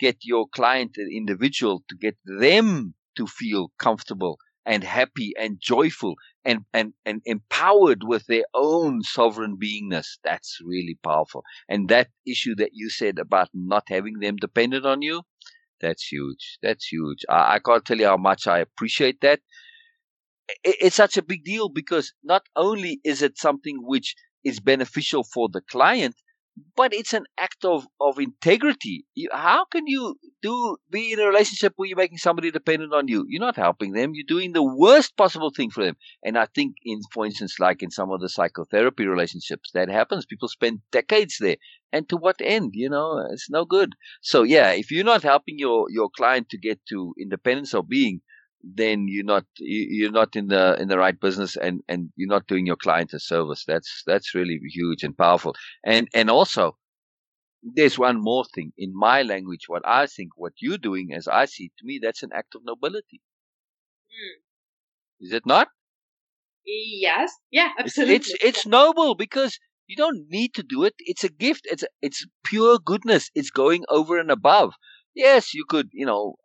[0.00, 6.14] get your client, an individual, to get them to feel comfortable and happy and joyful
[6.44, 10.06] and, and, and empowered with their own sovereign beingness.
[10.24, 11.42] That's really powerful.
[11.68, 15.22] And that issue that you said about not having them dependent on you,
[15.80, 16.58] that's huge.
[16.62, 17.24] That's huge.
[17.28, 19.40] I, I can't tell you how much I appreciate that.
[20.62, 25.24] It, it's such a big deal because not only is it something which is beneficial
[25.24, 26.14] for the client,
[26.76, 29.04] but it's an act of, of integrity.
[29.14, 33.08] You, how can you do be in a relationship where you're making somebody dependent on
[33.08, 33.24] you?
[33.28, 34.12] You're not helping them.
[34.14, 35.96] You're doing the worst possible thing for them.
[36.24, 40.26] And I think in, for instance, like in some of the psychotherapy relationships, that happens.
[40.26, 41.56] People spend decades there.
[41.92, 42.70] And to what end?
[42.74, 43.94] You know, it's no good.
[44.20, 48.20] So yeah, if you're not helping your, your client to get to independence or being,
[48.62, 52.46] then you're not you're not in the in the right business and and you're not
[52.46, 53.64] doing your client a service.
[53.66, 55.54] That's that's really huge and powerful.
[55.84, 56.76] And and also
[57.62, 58.72] there's one more thing.
[58.78, 62.22] In my language what i think what you're doing as i see to me that's
[62.22, 63.20] an act of nobility.
[64.10, 64.40] Mm.
[65.26, 65.68] is it not?
[66.66, 67.32] Yes.
[67.50, 70.94] Yeah absolutely it's it's noble because you don't need to do it.
[71.00, 71.66] It's a gift.
[71.70, 73.30] It's it's pure goodness.
[73.34, 74.74] It's going over and above.
[75.14, 76.36] Yes you could you know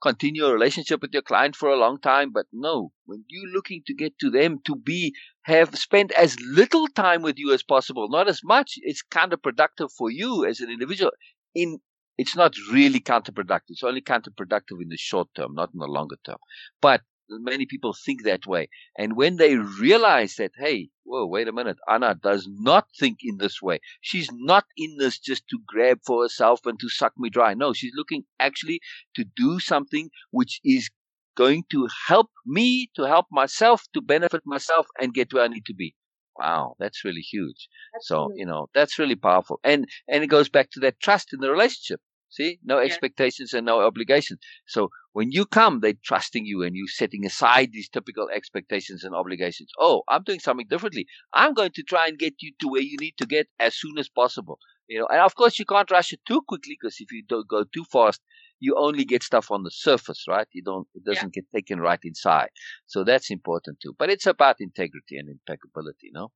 [0.00, 2.32] continue a relationship with your client for a long time.
[2.32, 6.86] But no, when you're looking to get to them to be, have spent as little
[6.88, 11.12] time with you as possible, not as much, it's counterproductive for you as an individual.
[11.54, 11.78] In
[12.18, 13.70] it's not really counterproductive.
[13.70, 16.36] It's only counterproductive in the short term, not in the longer term.
[16.82, 17.00] But
[17.38, 18.68] many people think that way.
[18.98, 23.38] And when they realize that, hey, whoa, wait a minute, Anna does not think in
[23.38, 23.80] this way.
[24.00, 27.54] She's not in this just to grab for herself and to suck me dry.
[27.54, 28.80] No, she's looking actually
[29.14, 30.90] to do something which is
[31.36, 35.64] going to help me, to help myself, to benefit myself and get where I need
[35.66, 35.94] to be.
[36.38, 37.68] Wow, that's really huge.
[37.94, 38.34] Absolutely.
[38.34, 39.60] So, you know, that's really powerful.
[39.62, 42.00] And and it goes back to that trust in the relationship.
[42.30, 44.38] See, no expectations and no obligations.
[44.66, 49.16] So when you come, they're trusting you and you're setting aside these typical expectations and
[49.16, 49.72] obligations.
[49.80, 51.06] Oh, I'm doing something differently.
[51.32, 53.98] I'm going to try and get you to where you need to get as soon
[53.98, 54.60] as possible.
[54.86, 57.48] You know, and of course you can't rush it too quickly because if you don't
[57.48, 58.20] go too fast,
[58.60, 60.46] you only get stuff on the surface, right?
[60.52, 61.42] You don't, it doesn't yeah.
[61.42, 62.50] get taken right inside.
[62.86, 63.94] So that's important too.
[63.98, 66.30] But it's about integrity and impeccability, no?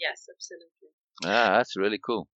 [0.00, 0.88] Yes, absolutely.
[1.24, 2.28] Ah, that's really cool.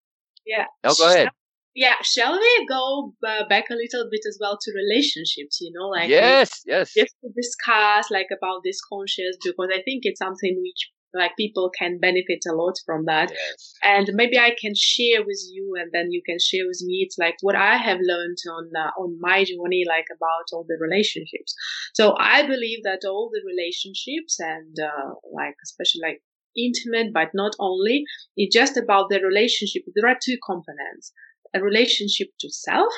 [0.45, 0.65] Yeah.
[0.83, 1.29] Oh, go ahead
[1.75, 5.87] yeah shall we go uh, back a little bit as well to relationships you know
[5.87, 6.93] like yes yes.
[6.93, 11.69] just to discuss like about this conscious because i think it's something which like people
[11.77, 13.29] can benefit a lot from that.
[13.31, 13.73] Yes.
[13.83, 17.17] and maybe i can share with you and then you can share with me it's
[17.17, 21.53] like what i have learned on uh, on my journey like about all the relationships.
[21.93, 26.21] So i believe that all the relationships and uh, like especially like
[26.55, 28.03] intimate but not only
[28.37, 29.83] it's just about the relationship.
[29.95, 31.11] There are two components
[31.53, 32.93] a relationship to self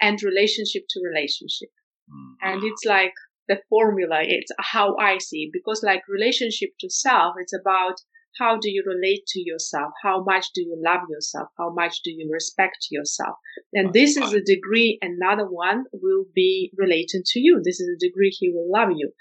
[0.00, 1.70] and relationship to relationship.
[2.10, 2.34] Mm.
[2.42, 3.14] And it's like
[3.48, 4.20] the formula.
[4.22, 5.50] It's how I see it.
[5.52, 7.96] because like relationship to self, it's about
[8.38, 9.92] how do you relate to yourself?
[10.02, 11.48] How much do you love yourself?
[11.58, 13.36] How much do you respect yourself?
[13.72, 14.98] And this is a degree.
[15.00, 17.62] Another one will be related to you.
[17.64, 19.12] This is a degree he will love you.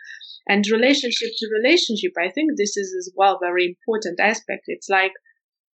[0.47, 4.63] And relationship to relationship, I think this is as well very important aspect.
[4.67, 5.13] It's like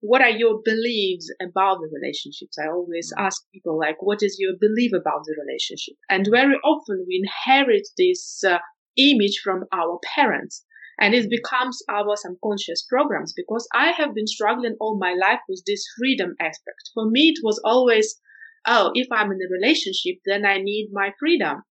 [0.00, 2.56] what are your beliefs about the relationships?
[2.58, 3.22] I always mm.
[3.22, 5.94] ask people, like, what is your belief about the relationship?
[6.08, 8.58] And very often we inherit this uh,
[8.96, 10.64] image from our parents
[11.00, 15.62] and it becomes our subconscious programs because I have been struggling all my life with
[15.66, 16.90] this freedom aspect.
[16.92, 18.20] For me, it was always,
[18.66, 21.62] oh, if I'm in a relationship, then I need my freedom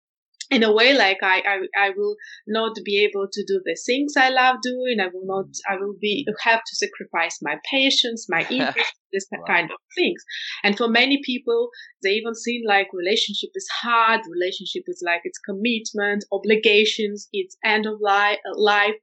[0.49, 2.15] in a way like I, I i will
[2.47, 4.99] not be able to do the things i love doing.
[4.99, 9.43] I will not i will be have to sacrifice my patience my interest this wow.
[9.47, 10.23] kind of things.
[10.63, 11.69] And for many people
[12.03, 17.85] they even seem like relationship is hard relationship is like it's commitment obligations it's end
[17.85, 18.95] of life life.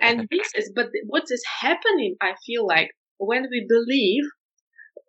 [0.00, 4.24] And this is but what is happening i feel like when we believe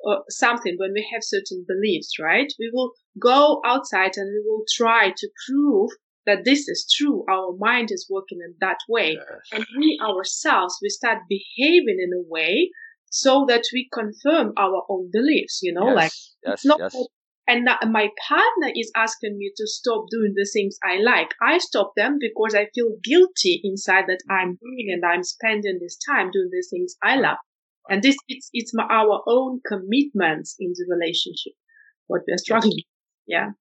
[0.07, 4.63] uh, something when we have certain beliefs right we will go outside and we will
[4.71, 5.89] try to prove
[6.25, 7.23] that this is true.
[7.29, 9.13] Our mind is working in that way.
[9.13, 9.39] Yes.
[9.51, 12.69] And we ourselves, we start behaving in a way
[13.09, 15.95] so that we confirm our own beliefs, you know, yes.
[15.95, 16.11] like
[16.45, 16.79] yes, it's not
[17.47, 21.33] and my partner is asking me to stop doing the things I like.
[21.41, 25.97] I stop them because I feel guilty inside that I'm doing and I'm spending this
[25.97, 27.37] time doing the things I love.
[27.89, 31.53] And this, it's, it's my, our own commitments in the relationship,
[32.07, 32.85] what we're struggling with.
[33.27, 33.51] Yeah.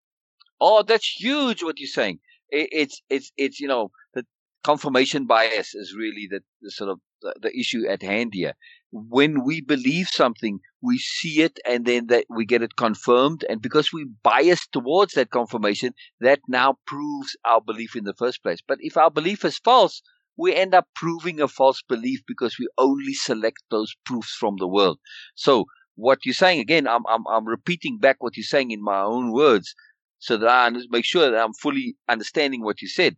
[0.60, 2.18] Oh, that's huge what you're saying.
[2.50, 4.24] It, it's, it's, it's, you know, the
[4.64, 8.54] confirmation bias is really the, the sort of the, the issue at hand here
[8.90, 13.44] when we believe something, we see it and then that we get it confirmed.
[13.48, 18.42] And because we bias towards that confirmation, that now proves our belief in the first
[18.42, 18.60] place.
[18.66, 20.02] But if our belief is false,
[20.38, 24.68] we end up proving a false belief because we only select those proofs from the
[24.68, 24.98] world.
[25.34, 29.00] So what you're saying again, I'm, I'm, I'm repeating back what you're saying in my
[29.00, 29.74] own words
[30.20, 33.16] so that I make sure that I'm fully understanding what you said.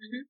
[0.00, 0.22] Mm-hmm.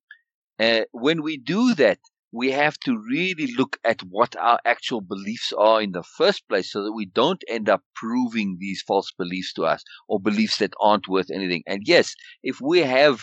[0.58, 1.98] Uh, when we do that,
[2.34, 6.72] we have to really look at what our actual beliefs are in the first place
[6.72, 10.72] so that we don't end up proving these false beliefs to us or beliefs that
[10.80, 11.62] aren't worth anything.
[11.66, 13.22] And yes, if we have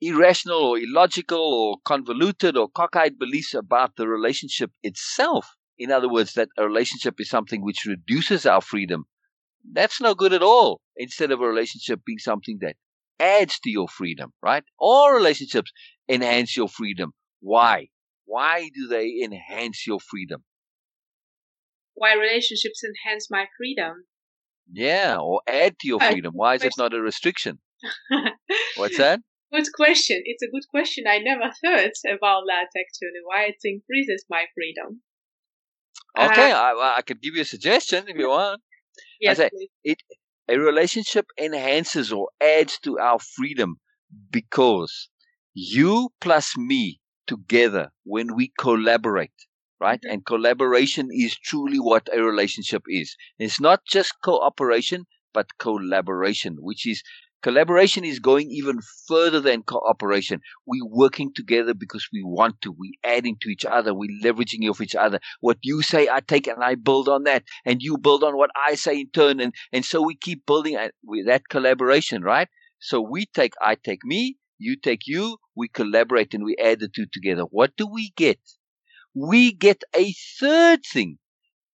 [0.00, 6.34] irrational or illogical or convoluted or cockeyed beliefs about the relationship itself, in other words,
[6.34, 9.04] that a relationship is something which reduces our freedom,
[9.72, 10.80] that's no good at all.
[10.96, 12.76] Instead of a relationship being something that
[13.20, 14.64] adds to your freedom, right?
[14.78, 15.70] All relationships
[16.08, 17.88] enhance your freedom why?
[18.24, 20.44] Why do they enhance your freedom?
[21.94, 24.04] Why relationships enhance my freedom?
[24.70, 26.34] Yeah, or add to your freedom.
[26.34, 27.58] Why is it not a restriction?
[28.76, 29.20] What's that?
[29.52, 30.22] Good question.
[30.24, 31.04] It's a good question.
[31.08, 33.20] I never thought about that actually.
[33.24, 35.02] Why it increases my freedom.
[36.18, 38.60] Okay, uh, I, I could give you a suggestion if you want.
[39.20, 39.50] Yes, say,
[39.84, 40.02] it
[40.48, 43.76] a relationship enhances or adds to our freedom
[44.30, 45.08] because
[45.52, 49.32] you plus me together when we collaborate,
[49.80, 50.00] right?
[50.00, 50.14] Mm-hmm.
[50.14, 53.14] And collaboration is truly what a relationship is.
[53.38, 57.02] It's not just cooperation, but collaboration, which is
[57.42, 60.40] collaboration is going even further than cooperation.
[60.66, 62.72] We're working together because we want to.
[62.72, 63.94] We're adding to each other.
[63.94, 65.20] We're leveraging off each other.
[65.40, 67.44] What you say, I take and I build on that.
[67.64, 69.40] And you build on what I say in turn.
[69.40, 72.48] And, and so we keep building with that collaboration, right?
[72.80, 76.88] So we take, I take me, you take you, we collaborate and we add the
[76.88, 77.42] two together.
[77.42, 78.38] What do we get?
[79.14, 81.18] We get a third thing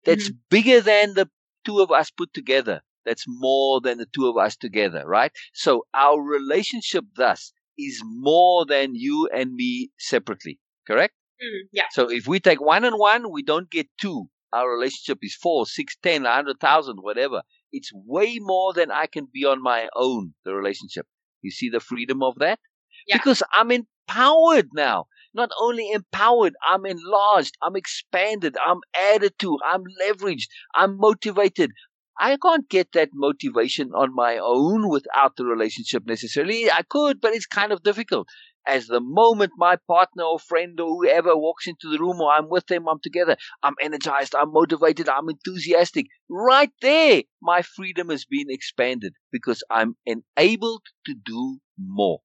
[0.05, 0.37] that's mm-hmm.
[0.49, 1.29] bigger than the
[1.65, 2.81] two of us put together.
[3.05, 5.31] That's more than the two of us together, right?
[5.53, 11.13] So our relationship thus is more than you and me separately, correct?
[11.41, 11.83] Mm, yeah.
[11.91, 14.27] So if we take one and one, we don't get two.
[14.53, 17.41] Our relationship is four, six, ten, a hundred thousand, whatever.
[17.71, 21.07] It's way more than I can be on my own, the relationship.
[21.41, 22.59] You see the freedom of that?
[23.07, 23.17] Yeah.
[23.17, 25.07] Because I'm empowered now.
[25.33, 31.71] Not only empowered, I'm enlarged, I'm expanded, I'm added to, I'm leveraged, I'm motivated.
[32.19, 36.69] I can't get that motivation on my own without the relationship necessarily.
[36.71, 38.27] I could, but it's kind of difficult.
[38.65, 42.49] As the moment my partner or friend or whoever walks into the room or I'm
[42.49, 46.05] with them, I'm together, I'm energized, I'm motivated, I'm enthusiastic.
[46.29, 52.19] Right there, my freedom has been expanded because I'm enabled to do more.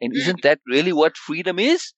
[0.00, 0.16] And mm.
[0.16, 1.92] isn't that really what freedom is?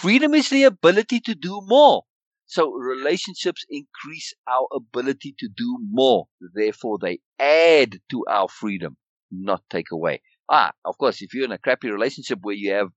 [0.00, 2.02] Freedom is the ability to do more.
[2.48, 6.28] So relationships increase our ability to do more.
[6.54, 8.96] Therefore, they add to our freedom,
[9.30, 10.22] not take away.
[10.48, 12.88] Ah, of course, if you're in a crappy relationship where you have,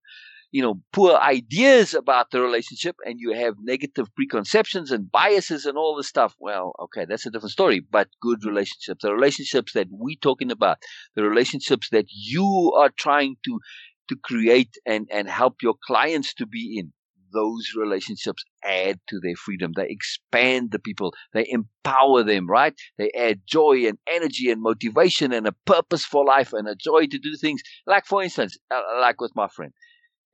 [0.53, 5.77] you know, poor ideas about the relationship and you have negative preconceptions and biases and
[5.77, 7.81] all this stuff, well, okay, that's a different story.
[7.81, 10.77] But good relationships, the relationships that we're talking about,
[11.17, 13.59] the relationships that you are trying to
[14.07, 16.93] to create and, and help your clients to be in,
[17.33, 19.73] those relationships add to their freedom.
[19.75, 21.13] They expand the people.
[21.33, 22.73] They empower them, right?
[22.97, 27.07] They add joy and energy and motivation and a purpose for life and a joy
[27.07, 27.61] to do things.
[27.85, 29.73] Like, for instance, uh, like with my friend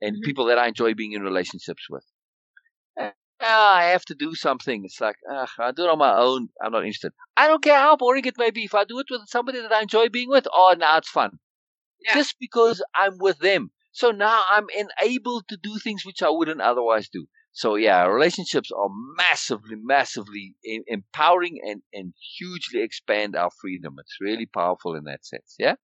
[0.00, 0.24] and mm-hmm.
[0.24, 2.04] people that I enjoy being in relationships with.
[3.00, 3.10] Uh,
[3.40, 4.82] I have to do something.
[4.84, 6.48] It's like, uh, I do it on my own.
[6.62, 7.12] I'm not interested.
[7.36, 8.64] I don't care how boring it may be.
[8.64, 11.38] If I do it with somebody that I enjoy being with, oh, now it's fun
[12.04, 12.14] yeah.
[12.14, 13.70] just because I'm with them.
[13.92, 17.26] So now I'm enabled to do things which I wouldn't otherwise do.
[17.58, 23.96] So yeah, relationships are massively, massively empowering and, and hugely expand our freedom.
[23.98, 25.56] It's really powerful in that sense.
[25.58, 25.74] Yeah.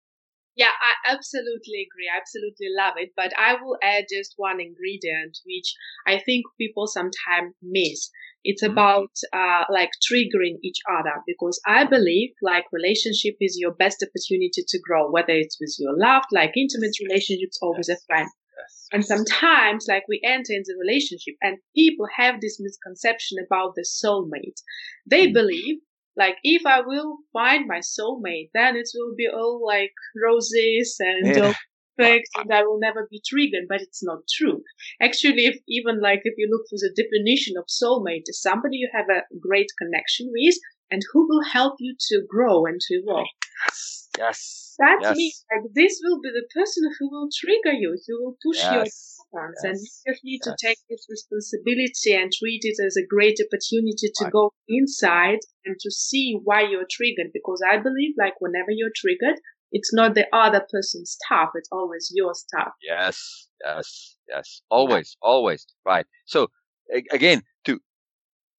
[0.54, 2.08] Yeah, I absolutely agree.
[2.08, 3.10] I absolutely love it.
[3.16, 5.74] But I will add just one ingredient, which
[6.06, 8.08] I think people sometimes miss.
[8.44, 8.70] It's mm-hmm.
[8.70, 14.62] about uh, like triggering each other because I believe like relationship is your best opportunity
[14.64, 18.28] to grow, whether it's with your loved, like intimate relationships or with a friend.
[18.94, 23.84] And sometimes, like we enter into a relationship and people have this misconception about the
[23.84, 24.62] soulmate.
[25.04, 25.34] They mm.
[25.34, 25.78] believe
[26.16, 29.92] like if I will find my soulmate, then it will be all like
[30.22, 31.54] roses and yeah.
[31.98, 34.62] perfect and I will never be triggered, but it's not true.
[35.00, 38.90] Actually, if even like if you look for the definition of soulmate, is somebody you
[38.94, 40.54] have a great connection with
[40.90, 43.26] and who will help you to grow and to evolve.
[44.18, 44.63] Yes.
[44.78, 45.16] That yes.
[45.16, 48.70] means like this will be the person who will trigger you, who will push yes.
[48.72, 48.86] your
[49.32, 49.64] buttons, yes.
[49.64, 54.10] and you just need to take this responsibility and treat it as a great opportunity
[54.14, 54.32] to right.
[54.32, 57.30] go inside and to see why you're triggered.
[57.32, 59.38] Because I believe, like, whenever you're triggered,
[59.70, 62.72] it's not the other person's stuff; it's always your stuff.
[62.82, 64.62] Yes, yes, yes.
[64.70, 65.66] Always, always.
[65.84, 66.06] Right.
[66.26, 66.48] So
[67.10, 67.80] again, to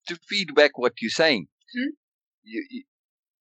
[0.08, 1.92] to feedback what you're saying, hmm?
[2.44, 2.84] you, you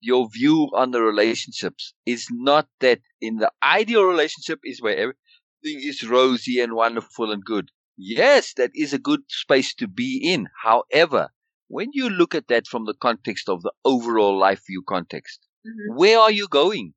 [0.05, 5.89] your view on the relationships is not that in the ideal relationship is where everything
[5.89, 7.71] is rosy and wonderful and good.
[7.97, 10.49] Yes, that is a good space to be in.
[10.63, 11.31] However,
[11.69, 15.97] when you look at that from the context of the overall life view context, mm-hmm.
[15.97, 16.93] where are you going?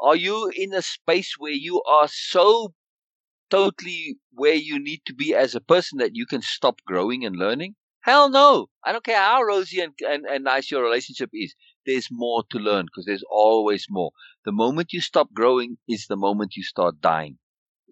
[0.00, 2.74] Are you in a space where you are so
[3.50, 7.36] totally where you need to be as a person that you can stop growing and
[7.36, 7.74] learning?
[8.00, 8.68] Hell no.
[8.84, 11.54] I don't care how rosy and, and, and nice your relationship is
[11.86, 14.12] there's more to learn because there's always more.
[14.44, 17.38] The moment you stop growing is the moment you start dying.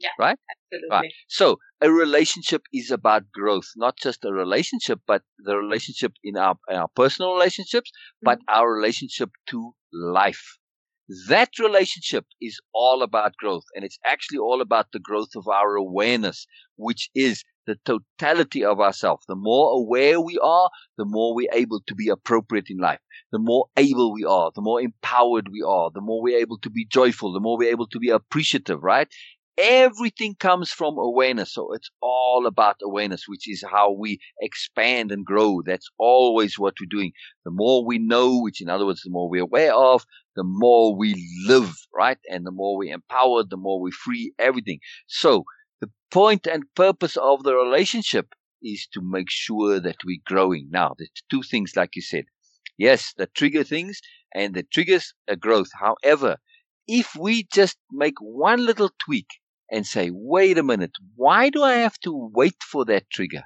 [0.00, 0.10] Yeah.
[0.18, 0.38] Right?
[0.72, 0.88] Absolutely.
[0.90, 1.12] Right.
[1.28, 6.56] So a relationship is about growth, not just a relationship, but the relationship in our,
[6.68, 8.24] in our personal relationships, mm-hmm.
[8.24, 10.58] but our relationship to life.
[11.28, 15.76] That relationship is all about growth and it's actually all about the growth of our
[15.76, 19.24] awareness, which is the totality of ourselves.
[19.26, 23.00] The more aware we are, the more we're able to be appropriate in life.
[23.30, 26.70] The more able we are, the more empowered we are, the more we're able to
[26.70, 29.08] be joyful, the more we're able to be appreciative, right?
[29.58, 31.52] Everything comes from awareness.
[31.54, 35.60] So it's all about awareness, which is how we expand and grow.
[35.64, 37.12] That's always what we're doing.
[37.44, 40.04] The more we know, which in other words, the more we're aware of,
[40.36, 41.14] the more we
[41.46, 42.18] live, right?
[42.30, 44.78] And the more we're empowered, the more we free everything.
[45.06, 45.44] So
[46.12, 50.68] point and purpose of the relationship is to make sure that we're growing.
[50.70, 52.26] Now, there's two things, like you said.
[52.76, 54.00] Yes, the trigger things
[54.34, 55.70] and the triggers a growth.
[55.80, 56.36] However,
[56.86, 59.28] if we just make one little tweak
[59.70, 63.44] and say, wait a minute, why do I have to wait for that trigger?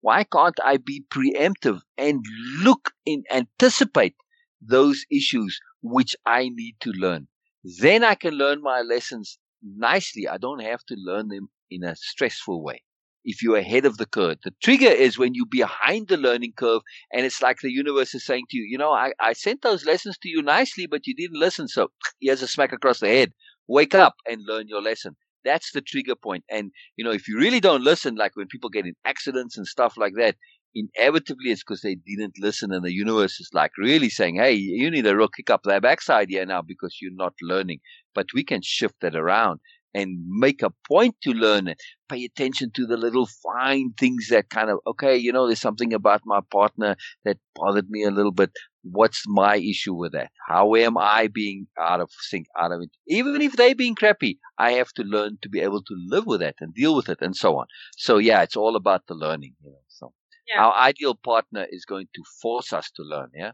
[0.00, 2.24] Why can't I be preemptive and
[2.60, 4.16] look and anticipate
[4.60, 7.28] those issues which I need to learn?
[7.62, 10.26] Then I can learn my lessons nicely.
[10.26, 12.82] I don't have to learn them in a stressful way.
[13.24, 16.82] If you're ahead of the curve, the trigger is when you're behind the learning curve,
[17.12, 19.84] and it's like the universe is saying to you, you know, I, I sent those
[19.84, 21.68] lessons to you nicely, but you didn't listen.
[21.68, 21.90] So
[22.20, 23.32] here's a smack across the head.
[23.66, 25.16] Wake up and learn your lesson.
[25.44, 26.44] That's the trigger point.
[26.50, 29.66] And, you know, if you really don't listen, like when people get in accidents and
[29.66, 30.36] stuff like that,
[30.74, 34.90] inevitably it's because they didn't listen and the universe is like really saying, Hey, you
[34.90, 37.80] need a real kick up their backside here now because you're not learning.
[38.14, 39.60] But we can shift that around
[39.94, 41.80] and make a point to learn it.
[42.08, 45.92] Pay attention to the little fine things that kind of, okay, you know, there's something
[45.92, 48.50] about my partner that bothered me a little bit.
[48.82, 50.30] What's my issue with that?
[50.46, 52.90] How am I being out of sync, out of it?
[53.06, 56.42] Even if they being crappy, I have to learn to be able to live with
[56.42, 57.66] it and deal with it and so on.
[57.96, 59.82] So yeah, it's all about the learning, you know.
[59.88, 60.12] So
[60.48, 60.64] yeah.
[60.64, 63.52] our ideal partner is going to force us to learn, yeah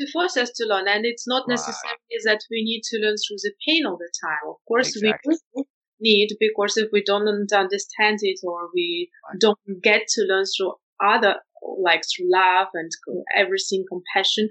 [0.00, 0.88] to force us to learn.
[0.88, 2.24] And it's not necessarily right.
[2.24, 4.48] that we need to learn through the pain all the time.
[4.48, 5.36] Of course, exactly.
[5.54, 5.64] we
[6.00, 9.38] need because if we don't understand it or we right.
[9.38, 11.36] don't get to learn through other,
[11.82, 12.90] like through love and
[13.36, 14.48] everything, compassion,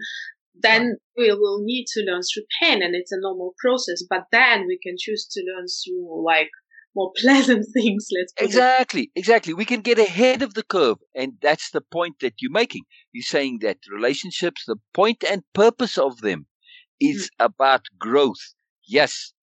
[0.61, 4.03] then we will need to learn through pain and it's a normal process.
[4.07, 6.49] But then we can choose to learn through like
[6.95, 8.07] more pleasant things.
[8.17, 9.19] Let's exactly, it.
[9.19, 9.53] exactly.
[9.53, 12.83] We can get ahead of the curve, and that's the point that you're making.
[13.11, 16.47] You're saying that relationships, the point and purpose of them,
[16.99, 17.45] is mm.
[17.45, 18.53] about growth.
[18.87, 19.33] Yes,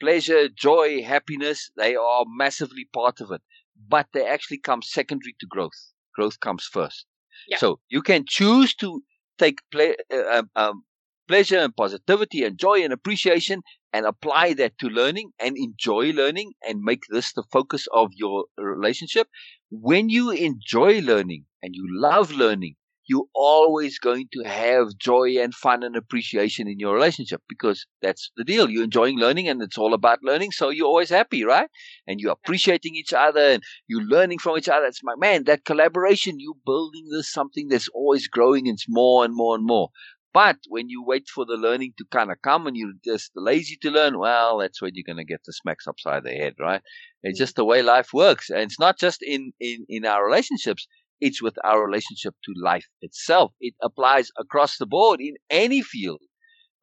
[0.00, 3.42] pleasure, joy, happiness, they are massively part of it,
[3.88, 5.92] but they actually come secondary to growth.
[6.14, 7.06] Growth comes first.
[7.48, 7.58] Yeah.
[7.58, 9.02] So you can choose to
[9.38, 10.84] take ple- uh, um, um,
[11.28, 13.62] pleasure and positivity and joy and appreciation
[13.92, 18.46] and apply that to learning and enjoy learning and make this the focus of your
[18.58, 19.28] relationship.
[19.70, 22.76] When you enjoy learning and you love learning,
[23.08, 28.30] you're always going to have joy and fun and appreciation in your relationship because that's
[28.36, 28.68] the deal.
[28.68, 30.50] You're enjoying learning and it's all about learning.
[30.50, 31.68] So you're always happy, right?
[32.06, 34.86] And you're appreciating each other and you're learning from each other.
[34.86, 38.66] It's my man, that collaboration, you're building this something that's always growing.
[38.66, 39.90] It's more and more and more.
[40.32, 43.76] But when you wait for the learning to kind of come and you're just lazy
[43.82, 46.82] to learn, well, that's when you're going to get the smacks upside the head, right?
[47.22, 48.50] It's just the way life works.
[48.50, 50.86] And it's not just in, in, in our relationships.
[51.20, 53.52] It's with our relationship to life itself.
[53.60, 56.20] It applies across the board in any field,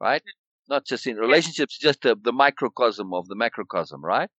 [0.01, 0.23] right?
[0.67, 4.29] Not just in relationships, just the, the microcosm of the macrocosm, right?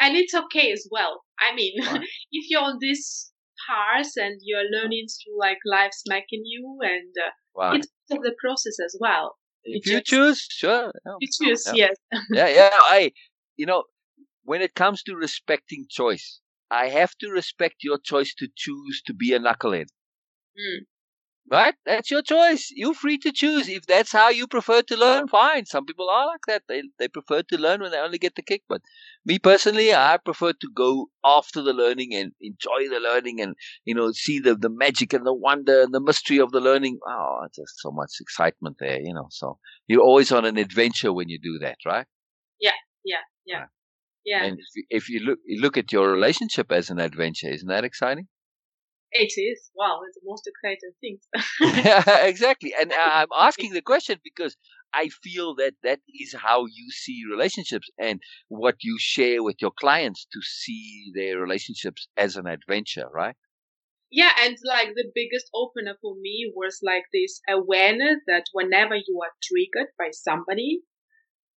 [0.00, 1.22] And it's okay as well.
[1.38, 2.00] I mean, right.
[2.32, 3.32] if you're on this
[3.68, 7.76] path and you're learning through like life smacking you and uh, right.
[7.76, 9.36] it's part of the process as well.
[9.64, 10.92] If you, you choose, sure.
[11.06, 11.12] Yeah.
[11.20, 11.88] You choose, yeah.
[12.12, 12.22] yes.
[12.30, 12.70] yeah, yeah.
[12.72, 13.12] I,
[13.56, 13.84] you know,
[14.44, 16.40] when it comes to respecting choice,
[16.70, 19.86] I have to respect your choice to choose to be a knucklehead.
[20.58, 20.86] Mm.
[21.50, 21.74] Right?
[21.84, 22.70] That's your choice.
[22.74, 23.68] You're free to choose.
[23.68, 25.66] If that's how you prefer to learn, fine.
[25.66, 26.62] Some people are like that.
[26.66, 28.62] They they prefer to learn when they only get the kick.
[28.68, 28.80] But
[29.24, 33.94] me personally, I prefer to go after the learning and enjoy the learning and you
[33.94, 36.98] know see the the magic and the wonder and the mystery of the learning.
[37.06, 39.26] Oh, just so much excitement there, you know.
[39.30, 42.06] So you're always on an adventure when you do that, right?
[42.60, 43.58] Yeah, yeah, yeah.
[43.58, 43.68] Right.
[44.24, 44.44] Yeah.
[44.44, 47.68] And if you, if you look you look at your relationship as an adventure, isn't
[47.68, 48.28] that exciting?
[49.12, 49.70] It is.
[49.74, 51.18] Wow, it's the most exciting thing.
[51.84, 52.74] yeah, exactly.
[52.78, 54.56] And uh, I'm asking the question because
[54.94, 59.70] I feel that that is how you see relationships and what you share with your
[59.72, 63.36] clients to see their relationships as an adventure, right?
[64.10, 69.20] Yeah, and like the biggest opener for me was like this awareness that whenever you
[69.22, 70.82] are triggered by somebody,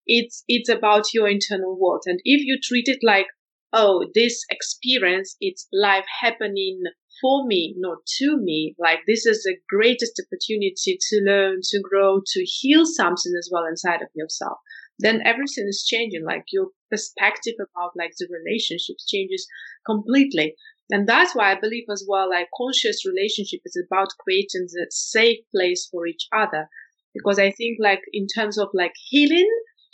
[0.07, 3.29] it's it's about your internal world and if you treat it like
[3.73, 6.83] oh this experience it's life happening
[7.23, 12.21] for me not to me like this is the greatest opportunity to learn to grow
[12.27, 14.59] to heal something as well inside of yourself.
[14.99, 19.47] Then everything is changing like your perspective about like the relationships changes
[19.87, 20.57] completely.
[20.91, 25.39] And that's why i believe as well like conscious relationship is about creating the safe
[25.55, 26.69] place for each other.
[27.15, 29.49] Because i think like in terms of like healing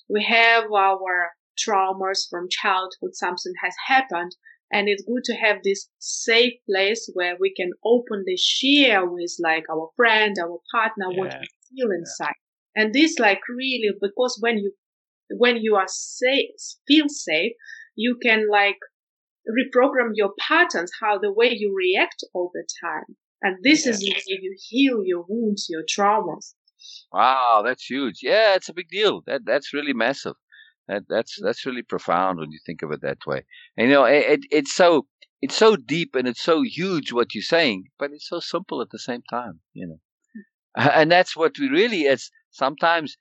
[0.09, 4.37] we have our traumas from childhood, something has happened,
[4.71, 9.65] and it's good to have this safe place where we can openly share with like
[9.71, 11.19] our friend, our partner, yeah.
[11.19, 12.35] what we feel inside.
[12.77, 12.83] Yeah.
[12.83, 14.73] And this like really, because when you,
[15.37, 16.51] when you are safe,
[16.87, 17.53] feel safe,
[17.97, 18.77] you can like
[19.49, 23.17] reprogram your patterns, how the way you react over time.
[23.43, 23.93] And this yeah.
[23.93, 26.55] is the you heal your wounds, your traumas.
[27.13, 28.21] Wow, that's huge.
[28.23, 29.23] Yeah, it's a big deal.
[29.27, 30.35] That that's really massive.
[30.89, 33.45] That that's that's really profound when you think of it that way.
[33.77, 35.07] And you know, it, it, it's so
[35.43, 38.91] it's so deep and it's so huge what you're saying, but it's so simple at
[38.91, 39.61] the same time.
[39.75, 40.01] You know,
[40.93, 42.03] and that's what we really.
[42.03, 43.17] It's sometimes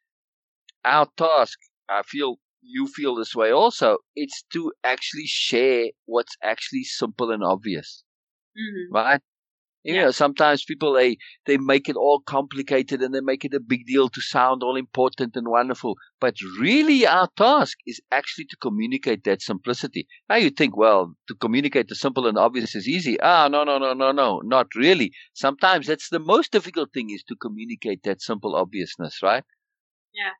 [0.85, 1.59] our task.
[1.89, 3.97] I feel you feel this way also.
[4.15, 8.03] It's to actually share what's actually simple and obvious,
[8.57, 8.95] mm-hmm.
[8.95, 9.21] right?
[9.87, 10.01] You yeah.
[10.03, 11.15] know, sometimes people they
[11.45, 14.75] they make it all complicated and they make it a big deal to sound all
[14.75, 15.95] important and wonderful.
[16.19, 20.05] But really, our task is actually to communicate that simplicity.
[20.27, 23.17] Now you think, well, to communicate the simple and obvious is easy.
[23.21, 25.13] Ah, no, no, no, no, no, not really.
[25.33, 29.45] Sometimes that's the most difficult thing is to communicate that simple obviousness, right?
[30.13, 30.33] Yeah,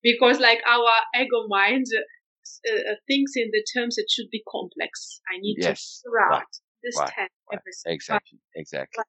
[0.00, 5.20] because like our ego mind uh, uh thinks in the terms it should be complex.
[5.28, 6.38] I need yes, to figure out.
[6.38, 7.12] Right this right.
[7.86, 9.04] Exactly, but, exactly.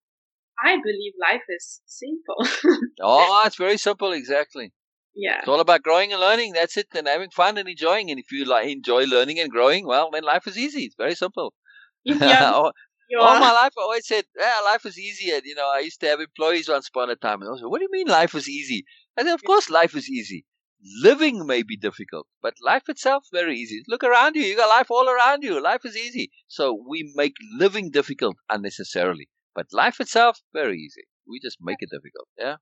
[0.63, 2.79] I believe life is simple.
[3.01, 4.11] oh, it's very simple.
[4.13, 4.71] Exactly.
[5.15, 5.39] Yeah.
[5.39, 6.53] It's all about growing and learning.
[6.53, 6.87] That's it.
[6.95, 8.09] And having fun and enjoying.
[8.11, 10.83] And if you like enjoy learning and growing, well, then life is easy.
[10.83, 11.53] It's very simple.
[12.05, 12.51] Yeah.
[12.51, 12.71] all,
[13.21, 15.31] all my life, I always said, yeah, life is easy.
[15.31, 17.41] And, you know, I used to have employees once upon a time.
[17.41, 18.85] And I was like, what do you mean life is easy?
[19.17, 20.45] I said, of course life is easy.
[21.01, 23.83] Living may be difficult, but life itself very easy.
[23.87, 24.43] Look around you.
[24.43, 25.61] You got life all around you.
[25.61, 26.31] Life is easy.
[26.47, 31.03] So we make living difficult unnecessarily, but life itself very easy.
[31.27, 32.27] We just make it difficult.
[32.37, 32.57] Yeah.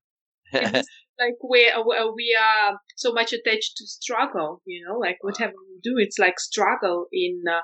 [1.20, 1.72] like we
[2.16, 6.40] we are so much attached to struggle, you know, like whatever we do, it's like
[6.40, 7.62] struggle in uh,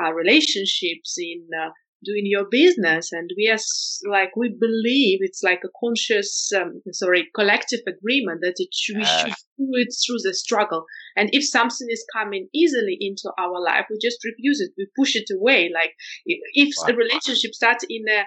[0.00, 1.70] uh, relationships, in uh,
[2.04, 7.28] doing your business and we as like we believe it's like a conscious um, sorry
[7.34, 10.84] collective agreement that it should, we should do it through the struggle
[11.16, 15.14] and if something is coming easily into our life we just refuse it we push
[15.14, 15.92] it away like
[16.26, 18.24] if the relationship starts in a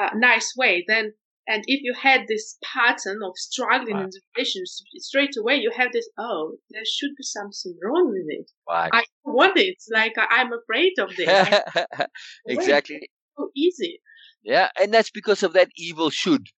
[0.00, 1.12] uh, nice way then
[1.48, 4.04] and if you had this pattern of struggling right.
[4.04, 8.26] in the relationship straight away, you have this, oh, there should be something wrong with
[8.28, 8.50] it.
[8.68, 8.90] Right.
[8.92, 9.76] I want it.
[9.88, 11.60] Like I'm afraid of this.
[12.48, 14.00] exactly so easy.
[14.42, 16.48] Yeah, and that's because of that evil should.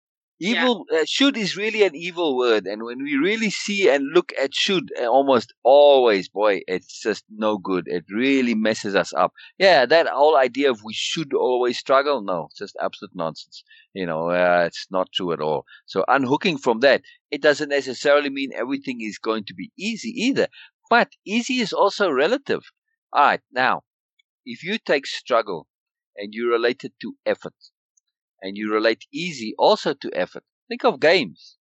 [0.41, 1.01] Evil yeah.
[1.01, 4.55] uh, should is really an evil word, and when we really see and look at
[4.55, 7.89] should, uh, almost always, boy, it's just no good.
[7.89, 9.33] It really messes us up.
[9.59, 13.65] Yeah, that whole idea of we should always struggle, no, it's just absolute nonsense.
[13.95, 15.65] You know, uh, it's not true at all.
[15.87, 17.03] So unhooking from that,
[17.33, 20.47] it doesn't necessarily mean everything is going to be easy either.
[20.89, 22.63] But easy is also relative.
[23.13, 23.83] All right, now,
[24.47, 25.67] if you take struggle
[26.19, 27.55] and you relate it to effort,
[28.43, 30.45] and you relate easy also to effort.
[30.69, 31.57] Think of games.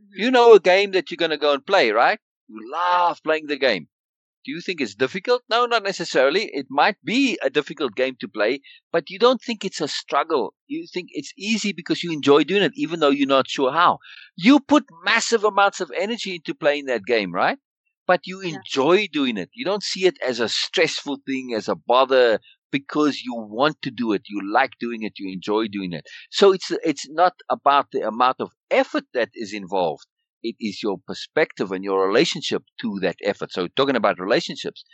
[0.00, 0.22] Mm-hmm.
[0.22, 2.20] You know a game that you're going to go and play, right?
[2.48, 3.88] You love playing the game.
[4.44, 5.42] Do you think it's difficult?
[5.50, 6.48] No, not necessarily.
[6.54, 8.60] It might be a difficult game to play,
[8.92, 10.54] but you don't think it's a struggle.
[10.66, 13.98] You think it's easy because you enjoy doing it, even though you're not sure how.
[14.36, 17.58] You put massive amounts of energy into playing that game, right?
[18.06, 19.50] But you enjoy doing it.
[19.52, 22.38] You don't see it as a stressful thing, as a bother,
[22.70, 26.04] because you want to do it, you like doing it, you enjoy doing it.
[26.30, 30.06] So it's it's not about the amount of effort that is involved.
[30.42, 33.52] It is your perspective and your relationship to that effort.
[33.52, 34.84] So talking about relationships,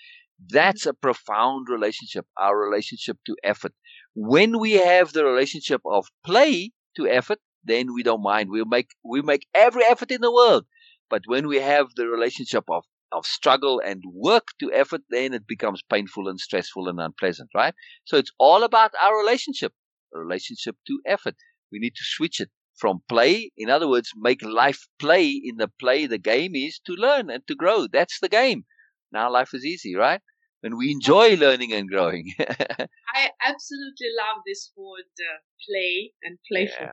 [0.48, 0.90] that's mm-hmm.
[0.90, 3.72] a profound relationship, our relationship to effort.
[4.14, 8.50] When we have the relationship of play to effort, then we don't mind.
[8.50, 10.66] We'll make we make every effort in the world.
[11.10, 12.84] But when we have the relationship of
[13.14, 17.74] of struggle and work to effort, then it becomes painful and stressful and unpleasant, right?
[18.04, 19.72] So it's all about our relationship,
[20.12, 21.36] relationship to effort.
[21.72, 23.50] We need to switch it from play.
[23.56, 25.28] In other words, make life play.
[25.44, 27.86] In the play, the game is to learn and to grow.
[27.86, 28.64] That's the game.
[29.12, 30.20] Now life is easy, right?
[30.62, 32.32] And we enjoy learning and growing.
[32.40, 35.38] I absolutely love this word uh,
[35.68, 36.86] play and playful.
[36.86, 36.92] Yeah.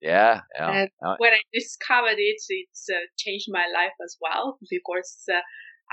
[0.00, 0.70] Yeah, yeah.
[0.70, 5.40] And when I discovered it, it's uh, changed my life as well because uh,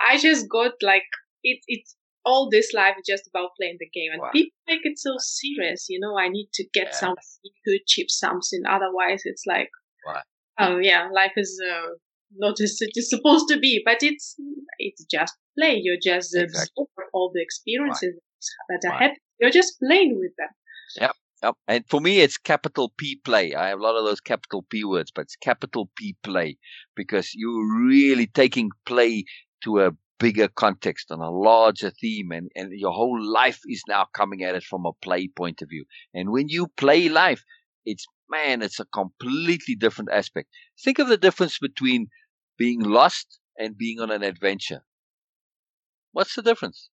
[0.06, 1.04] I just got like
[1.44, 1.60] it.
[1.68, 1.96] It's
[2.26, 4.30] all this life is just about playing the game, and wow.
[4.32, 5.88] people make it so serious.
[5.90, 6.98] You know, I need to get yeah.
[6.98, 8.64] something to achieve something.
[8.68, 9.70] Otherwise, it's like,
[10.06, 10.22] wow.
[10.60, 11.96] oh yeah, life is uh,
[12.36, 13.82] not as it is supposed to be.
[13.86, 14.36] But it's
[14.80, 15.80] it's just play.
[15.82, 16.86] You're just exactly.
[17.14, 18.16] all the experiences
[18.70, 18.80] right.
[18.82, 19.18] that are happening.
[19.40, 20.50] You're just playing with them.
[21.00, 21.16] Yep.
[21.44, 21.56] Yep.
[21.68, 23.54] And for me, it's capital P play.
[23.54, 26.58] I have a lot of those capital P words, but it's capital P play
[26.96, 29.26] because you're really taking play
[29.64, 34.06] to a bigger context and a larger theme and, and your whole life is now
[34.14, 35.86] coming at it from a play point of view.
[36.14, 37.44] And when you play life,
[37.86, 40.50] it's man, it's a completely different aspect.
[40.84, 42.08] Think of the difference between
[42.58, 44.84] being lost and being on an adventure.
[46.14, 46.90] What's the difference?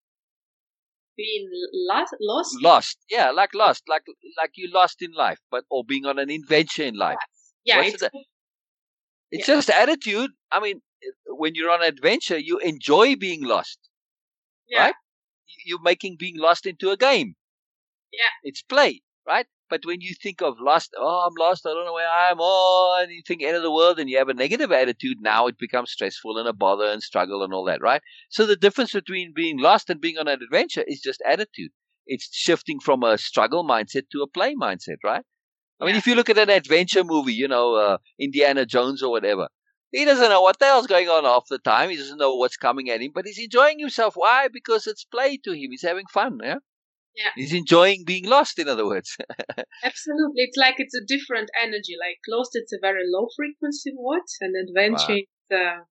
[1.21, 1.49] Being
[1.91, 2.63] lost lost?
[2.63, 4.05] Lost yeah like lost like
[4.41, 7.25] like you lost in life but or being on an adventure in life.
[7.65, 8.13] Yeah it's, it?
[9.31, 9.55] it's yeah.
[9.55, 10.31] just attitude.
[10.51, 10.81] I mean
[11.27, 13.79] when you're on adventure you enjoy being lost
[14.71, 14.85] yeah.
[14.85, 14.95] right?
[15.67, 17.35] You're making being lost into a game.
[18.13, 18.33] Yeah.
[18.45, 21.95] It's play right but when you think of lost, oh, I'm lost, I don't know
[21.95, 24.35] where I am, oh, and you think end of the world and you have a
[24.35, 28.03] negative attitude, now it becomes stressful and a bother and struggle and all that, right?
[28.29, 31.71] So the difference between being lost and being on an adventure is just attitude.
[32.07, 35.25] It's shifting from a struggle mindset to a play mindset, right?
[35.81, 39.11] I mean, if you look at an adventure movie, you know, uh, Indiana Jones or
[39.11, 39.49] whatever,
[39.93, 41.91] he doesn't know what the hell's going on half the time.
[41.91, 44.15] He doesn't know what's coming at him, but he's enjoying himself.
[44.15, 44.49] Why?
[44.53, 45.71] Because it's play to him.
[45.71, 46.59] He's having fun, yeah?
[47.17, 47.31] Yeah.
[47.35, 49.17] He's enjoying being lost, in other words.
[49.85, 50.43] Absolutely.
[50.43, 51.97] It's like it's a different energy.
[52.01, 55.83] Like lost, it's a very low frequency word, and adventure wow.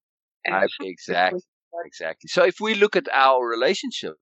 [0.51, 1.41] uh, exactly.
[1.85, 2.27] Exactly.
[2.27, 4.15] So if we look at our relationship,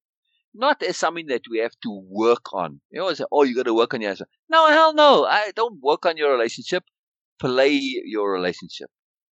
[0.54, 2.82] not as something that we have to work on.
[2.90, 4.30] You know, say, oh, you got to work on your relationship.
[4.50, 5.26] No, hell no.
[5.26, 6.84] I don't work on your relationship.
[7.40, 8.90] Play your relationship.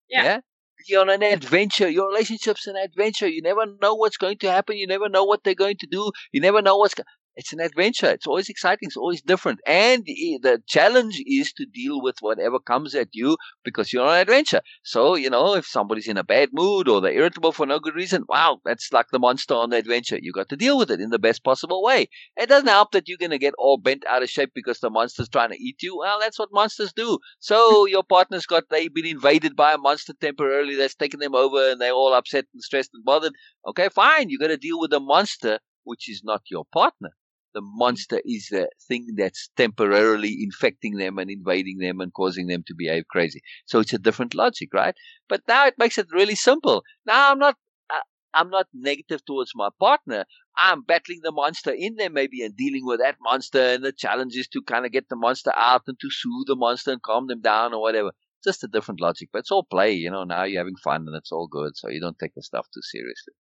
[0.10, 0.24] Yeah.
[0.24, 0.40] yeah?
[0.88, 1.90] Be on an adventure.
[1.90, 3.28] Your relationship's an adventure.
[3.28, 4.76] You never know what's going to happen.
[4.76, 6.12] You never know what they're going to do.
[6.34, 6.96] You never know what's
[7.36, 8.10] it's an adventure.
[8.12, 8.88] It's always exciting.
[8.88, 9.60] It's always different.
[9.66, 14.22] And the challenge is to deal with whatever comes at you because you're on an
[14.22, 14.62] adventure.
[14.84, 17.96] So, you know, if somebody's in a bad mood or they're irritable for no good
[17.96, 20.20] reason, wow, that's like the monster on the adventure.
[20.22, 22.08] You got to deal with it in the best possible way.
[22.38, 24.92] It doesn't help that you're going to get all bent out of shape because the
[24.92, 25.98] monster's trying to eat you.
[25.98, 27.18] Well, that's what monsters do.
[27.40, 27.92] So hmm.
[27.92, 31.82] your partner's got, they've been invaded by a monster temporarily that's taken them over and
[31.82, 33.34] they're all upset and stressed and bothered.
[33.68, 34.30] Okay, fine.
[34.30, 37.10] You got to deal with the monster, which is not your partner
[37.54, 42.64] the monster is the thing that's temporarily infecting them and invading them and causing them
[42.68, 43.42] to behave crazy.
[43.66, 44.96] So it's a different logic, right?
[45.30, 46.84] But now it makes it really simple.
[47.06, 47.56] Now I'm not,
[47.90, 48.00] uh,
[48.34, 50.26] I'm not negative towards my partner.
[50.58, 53.60] I'm battling the monster in there maybe and dealing with that monster.
[53.60, 56.56] And the challenge is to kind of get the monster out and to soothe the
[56.56, 58.12] monster and calm them down or whatever.
[58.44, 60.26] Just a different logic, but it's all play, you know.
[60.26, 62.82] Now you're having fun and it's all good, so you don't take the stuff too
[62.82, 63.34] seriously,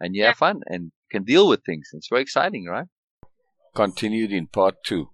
[0.00, 0.30] and you yeah.
[0.30, 1.90] have fun and can deal with things.
[1.92, 2.88] It's very exciting, right?
[3.74, 5.10] Continued in part two.